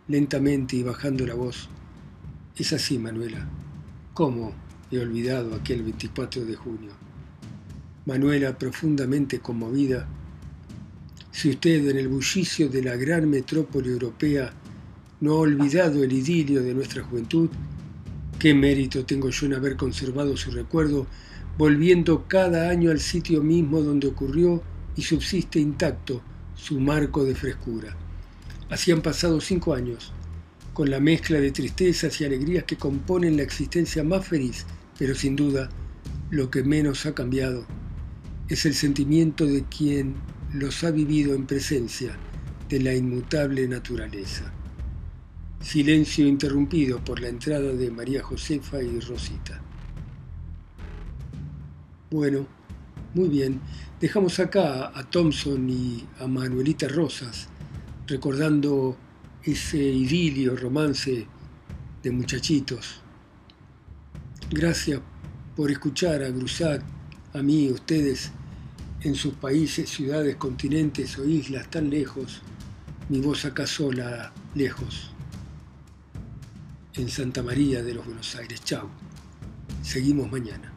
Lentamente 0.08 0.76
y 0.76 0.84
bajando 0.84 1.26
la 1.26 1.34
voz. 1.34 1.70
Es 2.56 2.74
así, 2.74 3.00
Manuela. 3.00 3.48
¿Cómo 4.14 4.54
he 4.92 5.00
olvidado 5.00 5.56
aquel 5.56 5.82
24 5.82 6.46
de 6.46 6.56
junio? 6.56 6.92
Manuela, 8.06 8.58
profundamente 8.58 9.40
conmovida, 9.40 10.08
si 11.38 11.52
usted 11.52 11.88
en 11.88 12.00
el 12.00 12.08
bullicio 12.08 12.68
de 12.68 12.82
la 12.82 12.96
gran 12.96 13.30
metrópoli 13.30 13.90
europea 13.90 14.52
no 15.22 15.34
ha 15.34 15.40
olvidado 15.42 16.04
el 16.04 16.12
idilio 16.12 16.64
de 16.64 16.74
nuestra 16.74 17.04
juventud, 17.04 17.48
qué 18.40 18.56
mérito 18.56 19.06
tengo 19.06 19.30
yo 19.30 19.46
en 19.46 19.54
haber 19.54 19.78
conservado 19.78 20.36
su 20.36 20.50
recuerdo, 20.50 21.06
volviendo 21.56 22.28
cada 22.28 22.72
año 22.72 22.90
al 22.90 23.00
sitio 23.00 23.44
mismo 23.44 23.84
donde 23.84 24.08
ocurrió 24.08 24.64
y 24.96 25.04
subsiste 25.04 25.60
intacto 25.60 26.24
su 26.56 26.80
marco 26.80 27.24
de 27.24 27.36
frescura. 27.36 27.96
Así 28.72 28.92
han 28.92 29.04
pasado 29.04 29.40
cinco 29.40 29.76
años, 29.76 30.14
con 30.74 30.90
la 30.90 31.00
mezcla 31.00 31.40
de 31.40 31.52
tristezas 31.52 32.20
y 32.20 32.26
alegrías 32.26 32.64
que 32.64 32.78
componen 32.78 33.38
la 33.38 33.44
existencia 33.44 34.04
más 34.04 34.26
feliz, 34.26 34.66
pero 34.98 35.14
sin 35.14 35.36
duda 35.36 35.70
lo 36.32 36.50
que 36.50 36.64
menos 36.64 37.06
ha 37.06 37.14
cambiado 37.14 37.64
es 38.50 38.66
el 38.66 38.74
sentimiento 38.74 39.46
de 39.46 39.66
quien 39.66 40.16
los 40.54 40.84
ha 40.84 40.92
vivido 40.92 41.36
en 41.36 41.46
presencia 41.46 42.16
de 42.70 42.80
la 42.80 42.94
inmutable 42.94 43.68
naturaleza. 43.68 44.52
Silencio 45.62 46.28
interrumpido 46.28 47.04
por 47.04 47.20
la 47.20 47.28
entrada 47.30 47.74
de 47.74 47.92
María 47.92 48.24
Josefa 48.24 48.82
y 48.82 49.00
Rosita. 49.00 49.62
Bueno, 52.10 52.48
muy 53.14 53.28
bien, 53.28 53.60
dejamos 54.00 54.40
acá 54.40 54.98
a 54.98 55.04
Thompson 55.10 55.70
y 55.70 56.06
a 56.20 56.28
Manuelita 56.28 56.88
Rosas, 56.88 57.50
recordando 58.06 58.96
ese 59.44 59.78
idilio, 59.78 60.56
romance 60.56 61.28
de 62.04 62.12
muchachitos. 62.12 63.02
Gracias 64.50 65.02
por 65.56 65.72
escuchar 65.72 66.24
a 66.24 66.30
Grusac, 66.30 66.82
a 67.34 67.42
mí, 67.42 67.68
a 67.68 67.74
ustedes, 67.74 68.32
en 69.02 69.16
sus 69.16 69.34
países, 69.36 69.90
ciudades, 69.90 70.36
continentes 70.36 71.18
o 71.18 71.26
islas 71.26 71.70
tan 71.70 71.90
lejos, 71.90 72.42
mi 73.10 73.20
voz 73.20 73.46
acá 73.46 73.68
sola, 73.68 74.34
lejos, 74.56 75.12
en 76.96 77.10
Santa 77.10 77.44
María 77.44 77.84
de 77.84 77.94
los 77.94 78.06
Buenos 78.06 78.36
Aires. 78.36 78.64
Chao. 78.64 78.90
Seguimos 79.84 80.32
mañana. 80.32 80.77